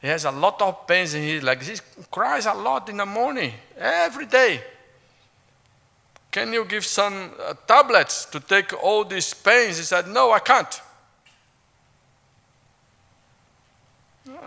he 0.00 0.08
has 0.08 0.24
a 0.24 0.30
lot 0.30 0.62
of 0.62 0.86
pains 0.86 1.14
in 1.14 1.22
his 1.22 1.42
legs. 1.42 1.66
He 1.66 1.76
cries 2.10 2.46
a 2.46 2.54
lot 2.54 2.88
in 2.88 2.96
the 2.96 3.06
morning, 3.06 3.52
every 3.76 4.26
day. 4.26 4.62
Can 6.30 6.52
you 6.52 6.64
give 6.64 6.86
some 6.86 7.32
uh, 7.38 7.54
tablets 7.66 8.24
to 8.26 8.40
take 8.40 8.72
all 8.82 9.04
these 9.04 9.34
pains? 9.34 9.76
He 9.76 9.84
said, 9.84 10.08
No, 10.08 10.32
I 10.32 10.38
can't. 10.38 10.80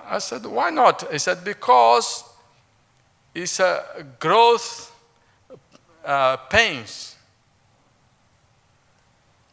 I 0.09 0.17
said, 0.19 0.45
Why 0.45 0.69
not? 0.71 1.11
He 1.11 1.19
said, 1.19 1.43
Because 1.43 2.23
it's 3.35 3.59
a 3.59 4.05
growth 4.19 4.91
uh, 6.03 6.37
pains. 6.37 7.15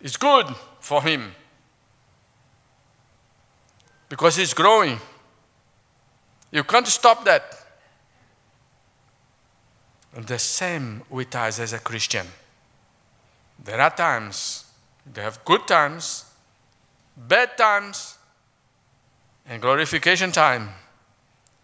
It's 0.00 0.16
good 0.16 0.46
for 0.80 1.02
him 1.02 1.34
because 4.08 4.36
he's 4.36 4.54
growing. 4.54 4.98
You 6.50 6.64
can't 6.64 6.86
stop 6.86 7.24
that. 7.24 7.56
And 10.16 10.26
the 10.26 10.38
same 10.38 11.02
with 11.08 11.34
us 11.36 11.60
as 11.60 11.72
a 11.72 11.78
Christian. 11.78 12.26
There 13.62 13.80
are 13.80 13.90
times, 13.90 14.64
they 15.12 15.22
have 15.22 15.44
good 15.44 15.66
times, 15.68 16.24
bad 17.16 17.56
times, 17.56 18.18
and 19.46 19.62
glorification 19.62 20.32
time 20.32 20.70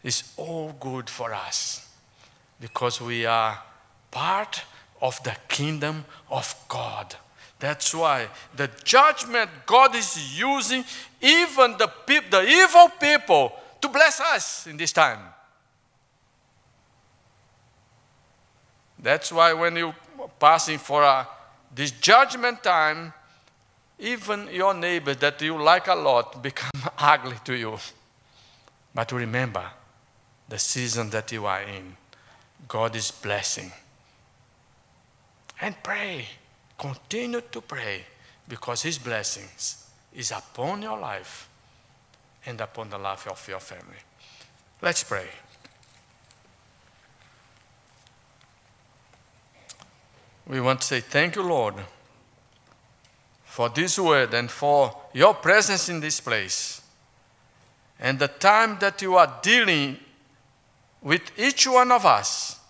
is 0.05 0.35
all 0.37 0.73
good 0.79 1.11
for 1.11 1.35
us 1.35 1.89
because 2.61 3.01
we 3.01 3.27
are 3.27 3.59
part 4.11 4.63
of 5.01 5.23
the 5.23 5.37
kingdom 5.49 6.05
of 6.31 6.55
God. 6.69 7.15
That's 7.59 7.95
why 7.95 8.29
the 8.55 8.71
judgment 8.85 9.51
God 9.65 9.95
is 9.95 10.39
using, 10.39 10.85
even 11.21 11.77
the, 11.79 11.89
pe- 12.07 12.29
the 12.29 12.43
evil 12.43 12.91
people 13.01 13.53
to 13.81 13.89
bless 13.89 14.21
us 14.21 14.67
in 14.67 14.77
this 14.77 14.93
time. 14.93 15.21
That's 18.99 19.33
why 19.33 19.53
when 19.53 19.77
you're 19.77 19.95
passing 20.39 20.79
for 20.79 21.03
a, 21.03 21.27
this 21.75 21.93
judgment 21.93 22.63
time, 22.63 23.13
even 23.99 24.49
your 24.53 24.75
neighbor 24.75 25.15
that 25.15 25.41
you 25.41 25.63
like 25.63 25.87
a 25.87 25.95
lot 25.95 26.43
become 26.43 26.91
ugly 26.99 27.37
to 27.45 27.55
you. 27.55 27.79
But 28.95 29.13
remember 29.13 29.65
the 30.49 30.59
season 30.59 31.11
that 31.11 31.33
you 31.33 31.47
are 31.47 31.63
in. 31.63 31.97
God 32.69 32.97
is 32.97 33.11
blessing. 33.11 33.73
And 35.61 35.75
pray. 35.83 36.27
Continue 36.79 37.41
to 37.41 37.61
pray 37.61 38.05
because 38.47 38.83
His 38.83 38.99
blessings 38.99 39.89
is 40.15 40.31
upon 40.31 40.83
your 40.83 40.99
life 40.99 41.49
and 42.45 42.61
upon 42.61 42.91
the 42.91 42.99
life 42.99 43.27
of 43.27 43.47
your 43.49 43.61
family. 43.61 43.99
Let's 44.83 45.03
pray. 45.03 45.27
We 50.47 50.61
want 50.61 50.83
to 50.83 50.87
say 50.87 51.01
thank 51.01 51.35
you, 51.35 51.43
Lord, 51.43 51.75
for 53.45 53.69
this 53.69 53.99
word 53.99 54.33
and 54.35 54.51
for 54.51 54.97
your 55.13 55.35
presence 55.35 55.89
in 55.89 56.01
this 56.01 56.21
place. 56.21 56.83
And 57.99 58.19
the 58.19 58.29
time 58.29 58.79
that 58.81 59.03
you 59.03 59.17
are 59.17 59.39
dealing 59.43 59.97
with 61.03 61.23
each 61.39 61.67
one 61.67 61.91
of 61.91 62.05
us, 62.05 62.61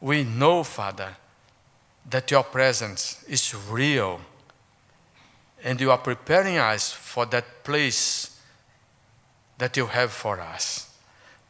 we 0.00 0.22
know, 0.22 0.62
Father, 0.62 1.16
that 2.10 2.30
your 2.30 2.44
presence 2.44 3.24
is 3.28 3.54
real. 3.70 4.20
And 5.62 5.80
you 5.80 5.90
are 5.90 5.98
preparing 5.98 6.58
us 6.58 6.92
for 6.92 7.26
that 7.26 7.64
place 7.64 8.38
that 9.58 9.76
you 9.76 9.86
have 9.86 10.12
for 10.12 10.40
us. 10.40 10.90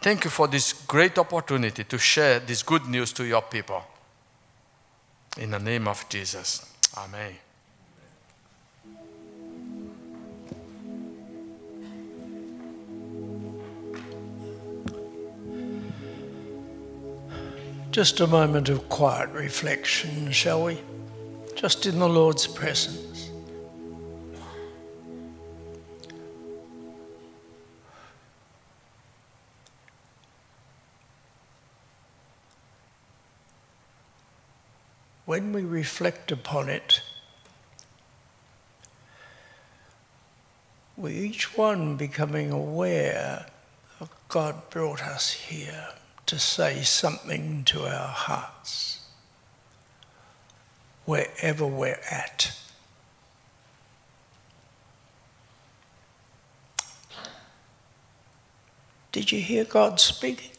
Thank 0.01 0.25
you 0.25 0.31
for 0.31 0.47
this 0.47 0.73
great 0.73 1.19
opportunity 1.19 1.85
to 1.85 1.99
share 1.99 2.39
this 2.39 2.63
good 2.63 2.87
news 2.87 3.13
to 3.15 3.25
your 3.25 3.43
people. 3.43 3.83
In 5.39 5.51
the 5.51 5.59
name 5.59 5.89
of 5.89 6.09
Jesus. 6.09 6.73
Amen. 6.97 7.44
Just 17.95 18.19
a 18.19 18.27
moment 18.27 18.69
of 18.69 18.89
quiet 18.89 19.31
reflection, 19.31 20.33
shall 20.33 20.65
we? 20.65 20.81
Just 21.55 21.87
in 21.87 22.01
the 22.01 22.09
Lord's 22.09 22.45
presence. 22.45 23.31
When 35.25 35.53
we 35.53 35.63
reflect 35.63 36.33
upon 36.33 36.69
it, 36.69 37.01
we 40.97 41.13
each 41.13 41.57
one 41.57 41.95
becoming 41.95 42.51
aware 42.51 43.47
that 44.01 44.09
God 44.27 44.69
brought 44.71 45.01
us 45.01 45.31
here 45.31 45.91
to 46.27 46.39
say 46.39 46.83
something 46.83 47.65
to 47.65 47.83
our 47.85 48.09
hearts, 48.09 49.01
wherever 51.05 51.67
we're 51.67 52.01
at. 52.11 52.59
Did 59.13 59.31
you 59.31 59.41
hear 59.41 59.65
God 59.65 60.01
speaking? 60.01 60.51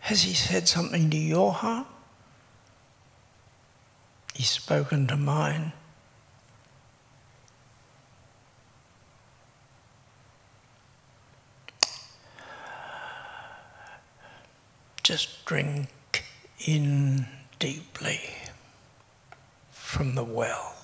Has 0.00 0.22
He 0.22 0.34
said 0.34 0.68
something 0.68 1.10
to 1.10 1.16
your 1.16 1.52
heart? 1.52 1.86
He's 4.34 4.48
spoken 4.48 5.06
to 5.06 5.16
mine. 5.16 5.72
Just 15.06 15.44
drink 15.44 16.24
in 16.66 17.28
deeply 17.60 18.18
from 19.70 20.16
the 20.16 20.24
well. 20.24 20.74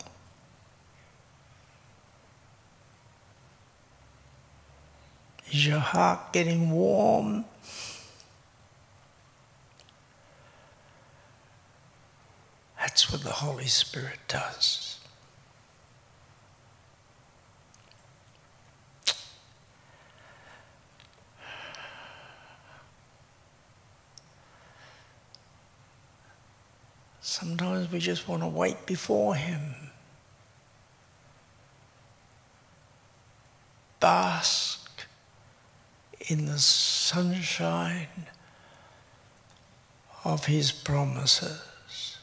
Is 5.50 5.66
your 5.66 5.80
heart 5.80 6.32
getting 6.32 6.70
warm? 6.70 7.46
That's 12.78 13.10
what 13.10 13.24
the 13.24 13.30
Holy 13.30 13.66
Spirit 13.66 14.20
does. 14.28 15.00
Sometimes 27.32 27.90
we 27.90 27.98
just 27.98 28.28
want 28.28 28.42
to 28.42 28.46
wait 28.46 28.84
before 28.84 29.34
Him. 29.34 29.74
Bask 34.00 35.06
in 36.28 36.44
the 36.44 36.58
sunshine 36.58 38.26
of 40.26 40.44
His 40.44 40.72
promises. 40.72 42.18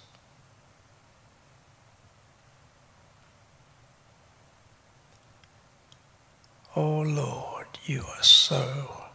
Oh 6.76 7.00
Lord, 7.00 7.66
you 7.86 8.04
are 8.04 8.24
so, 8.24 9.06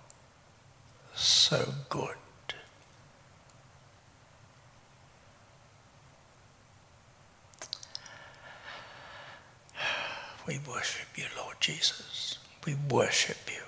so 1.14 1.72
good. 1.88 2.16
We 10.46 10.60
worship 10.68 11.08
you, 11.16 11.24
Lord 11.36 11.56
Jesus. 11.60 12.38
We 12.66 12.76
worship 12.90 13.38
you. 13.48 13.62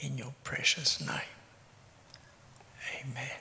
In 0.00 0.18
your 0.18 0.34
precious 0.44 1.00
name. 1.00 1.20
Amen. 3.00 3.38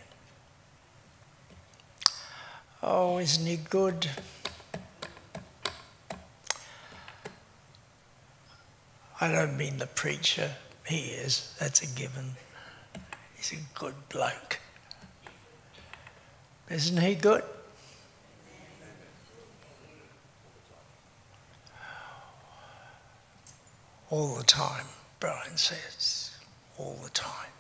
Oh, 2.82 3.18
isn't 3.18 3.46
he 3.46 3.58
good? 3.58 4.10
I 9.22 9.30
don't 9.32 9.58
mean 9.58 9.78
the 9.78 9.88
preacher. 9.88 10.52
He 10.86 11.12
is. 11.12 11.54
That's 11.60 11.82
a 11.82 11.88
given. 12.00 12.36
He's 13.36 13.52
a 13.52 13.78
good 13.78 13.96
bloke. 14.08 14.60
Isn't 16.70 17.02
he 17.02 17.16
good? 17.16 17.44
All 24.12 24.36
the 24.36 24.44
time, 24.44 24.88
Brian 25.20 25.56
says. 25.56 26.32
All 26.78 26.98
the 27.04 27.12
time. 27.12 27.52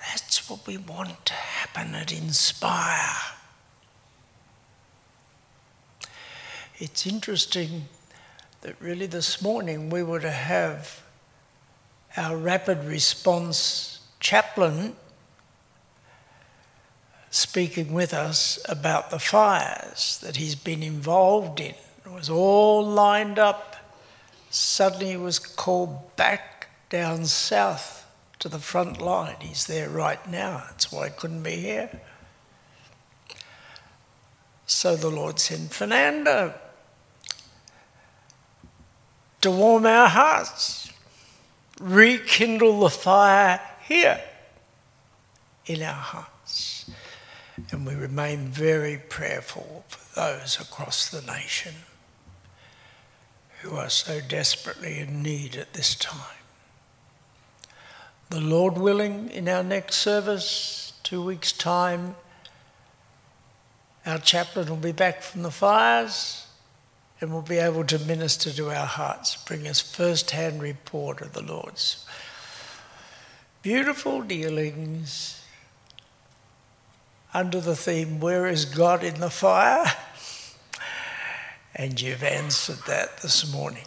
That's 0.00 0.48
what 0.48 0.64
we 0.66 0.76
want 0.76 1.26
to 1.26 1.32
happen 1.32 1.94
at 1.94 2.12
Inspire. 2.12 3.16
It's 6.78 7.06
interesting 7.06 7.88
that 8.60 8.80
really 8.80 9.06
this 9.06 9.42
morning 9.42 9.90
we 9.90 10.02
were 10.02 10.20
to 10.20 10.30
have 10.30 11.02
our 12.16 12.36
rapid 12.36 12.84
response 12.84 14.00
chaplain 14.20 14.94
speaking 17.30 17.92
with 17.92 18.14
us 18.14 18.58
about 18.68 19.10
the 19.10 19.18
fires 19.18 20.18
that 20.22 20.36
he's 20.36 20.54
been 20.54 20.82
involved 20.82 21.60
in. 21.60 21.74
It 22.04 22.12
was 22.12 22.30
all 22.30 22.84
lined 22.84 23.38
up 23.38 23.75
suddenly 24.56 25.10
he 25.10 25.16
was 25.16 25.38
called 25.38 26.16
back 26.16 26.68
down 26.88 27.26
south 27.26 28.06
to 28.38 28.48
the 28.48 28.58
front 28.58 29.00
line. 29.00 29.36
He's 29.40 29.66
there 29.66 29.90
right 29.90 30.26
now. 30.30 30.64
That's 30.70 30.90
why 30.90 31.08
he 31.08 31.14
couldn't 31.14 31.42
be 31.42 31.56
here. 31.56 31.90
So 34.66 34.96
the 34.96 35.10
Lord 35.10 35.38
sent 35.38 35.72
Fernando 35.72 36.54
to 39.42 39.50
warm 39.50 39.84
our 39.84 40.08
hearts, 40.08 40.90
rekindle 41.78 42.80
the 42.80 42.90
fire 42.90 43.60
here 43.86 44.20
in 45.66 45.82
our 45.82 45.92
hearts. 45.92 46.90
And 47.70 47.86
we 47.86 47.94
remain 47.94 48.48
very 48.48 48.96
prayerful 48.96 49.84
for 49.88 50.20
those 50.20 50.58
across 50.58 51.10
the 51.10 51.20
nation 51.20 51.74
who 53.60 53.76
are 53.76 53.88
so 53.88 54.20
desperately 54.20 54.98
in 54.98 55.22
need 55.22 55.56
at 55.56 55.72
this 55.72 55.94
time. 55.94 56.36
The 58.30 58.40
Lord 58.40 58.76
willing, 58.76 59.30
in 59.30 59.48
our 59.48 59.62
next 59.62 59.96
service, 59.96 60.92
two 61.02 61.22
weeks' 61.22 61.52
time, 61.52 62.16
our 64.04 64.18
chaplain 64.18 64.68
will 64.68 64.76
be 64.76 64.92
back 64.92 65.22
from 65.22 65.42
the 65.42 65.50
fires 65.50 66.46
and 67.20 67.32
will 67.32 67.42
be 67.42 67.58
able 67.58 67.84
to 67.84 67.98
minister 68.00 68.52
to 68.52 68.70
our 68.70 68.86
hearts, 68.86 69.36
bring 69.36 69.66
us 69.66 69.80
first 69.80 70.32
hand 70.32 70.62
report 70.62 71.22
of 71.22 71.32
the 71.32 71.42
Lord's 71.42 72.04
beautiful 73.66 74.22
dealings 74.22 75.42
under 77.34 77.60
the 77.60 77.74
theme, 77.74 78.20
Where 78.20 78.46
is 78.46 78.64
God 78.64 79.02
in 79.02 79.18
the 79.18 79.28
Fire? 79.28 79.92
And 81.78 82.00
you've 82.00 82.22
answered 82.22 82.78
that 82.86 83.18
this 83.18 83.52
morning. 83.52 83.84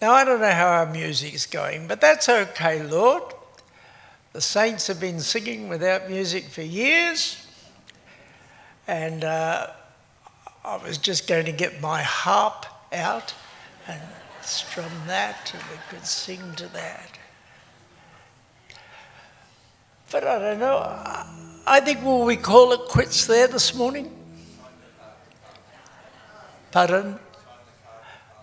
Now, 0.00 0.12
I 0.12 0.24
don't 0.24 0.40
know 0.40 0.52
how 0.52 0.68
our 0.68 0.86
music's 0.86 1.46
going, 1.46 1.88
but 1.88 2.00
that's 2.00 2.28
okay, 2.28 2.82
Lord. 2.82 3.24
The 4.34 4.40
saints 4.40 4.86
have 4.86 5.00
been 5.00 5.18
singing 5.18 5.68
without 5.68 6.08
music 6.08 6.44
for 6.44 6.62
years, 6.62 7.44
and 8.86 9.24
uh, 9.24 9.68
I 10.64 10.76
was 10.76 10.98
just 10.98 11.26
going 11.26 11.46
to 11.46 11.52
get 11.52 11.80
my 11.80 12.02
harp 12.02 12.66
out 12.92 13.34
and 13.88 14.00
strum 14.42 14.92
that, 15.06 15.50
and 15.52 15.62
we 15.72 15.78
could 15.88 16.06
sing 16.06 16.54
to 16.56 16.68
that. 16.68 17.18
But 20.12 20.24
I 20.24 20.38
don't 20.38 20.60
know. 20.60 21.45
Think 21.80 22.00
we 22.00 22.06
will 22.06 22.24
we 22.24 22.36
call 22.36 22.72
it 22.72 22.88
quits 22.88 23.26
there 23.26 23.48
this 23.48 23.74
morning? 23.74 24.12
Pardon? 26.70 27.18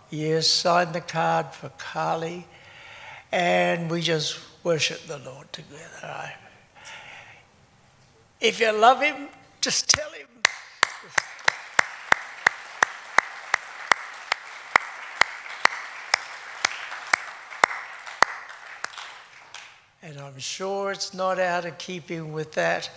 Yes, 0.09 0.47
sign 0.47 0.91
the 0.91 1.01
card 1.01 1.53
for 1.53 1.69
Carly, 1.78 2.45
and 3.32 3.89
we 3.89 4.01
just 4.01 4.39
worship 4.63 5.07
the 5.07 5.19
Lord 5.19 5.51
together. 5.53 6.34
If 8.41 8.59
you 8.59 8.71
love 8.74 9.01
Him, 9.01 9.30
just 9.61 9.89
tell 9.89 10.11
Him. 10.11 10.28
And 20.01 20.12
I'm 20.24 20.39
sure 20.39 20.91
it's 20.91 21.13
not 21.13 21.38
out 21.38 21.65
of 21.65 21.78
keeping 21.78 22.32
with 22.32 22.53
that 22.53 22.89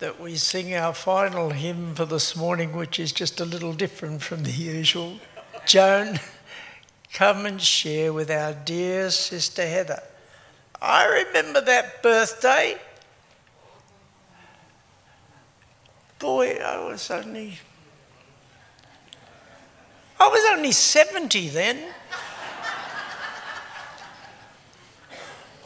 that 0.00 0.18
we 0.18 0.34
sing 0.34 0.74
our 0.74 0.92
final 0.92 1.50
hymn 1.50 1.94
for 1.94 2.04
this 2.04 2.34
morning, 2.34 2.72
which 2.72 2.98
is 2.98 3.12
just 3.12 3.38
a 3.40 3.44
little 3.44 3.72
different 3.72 4.20
from 4.20 4.42
the 4.42 4.50
usual. 4.50 5.20
Joan, 5.64 6.18
come 7.12 7.46
and 7.46 7.62
share 7.62 8.12
with 8.12 8.32
our 8.32 8.52
dear 8.52 9.10
sister 9.10 9.64
Heather. 9.64 10.02
I 10.82 11.24
remember 11.24 11.60
that 11.60 12.02
birthday. 12.02 12.76
Boy, 16.18 16.54
I 16.54 16.84
was 16.84 17.08
only. 17.12 17.58
I 20.18 20.26
was 20.26 20.56
only 20.56 20.72
70 20.72 21.48
then. 21.50 21.78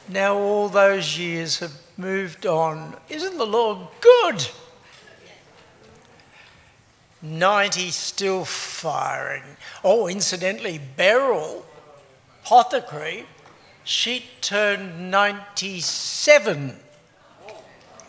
Now 0.08 0.36
all 0.36 0.68
those 0.68 1.18
years 1.18 1.58
have 1.60 1.72
moved 1.96 2.46
on. 2.46 2.96
Isn't 3.08 3.38
the 3.38 3.46
Lord 3.46 3.78
good? 4.00 4.48
90 7.22 7.90
still 7.90 8.44
firing. 8.44 9.42
Oh, 9.82 10.06
incidentally, 10.08 10.78
Beryl, 10.78 11.64
apothecary, 12.42 13.24
she 13.82 14.26
turned 14.40 15.10
97 15.10 16.76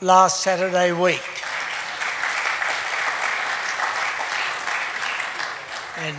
last 0.02 0.42
Saturday 0.42 0.92
week. 0.92 1.22
And 5.98 6.18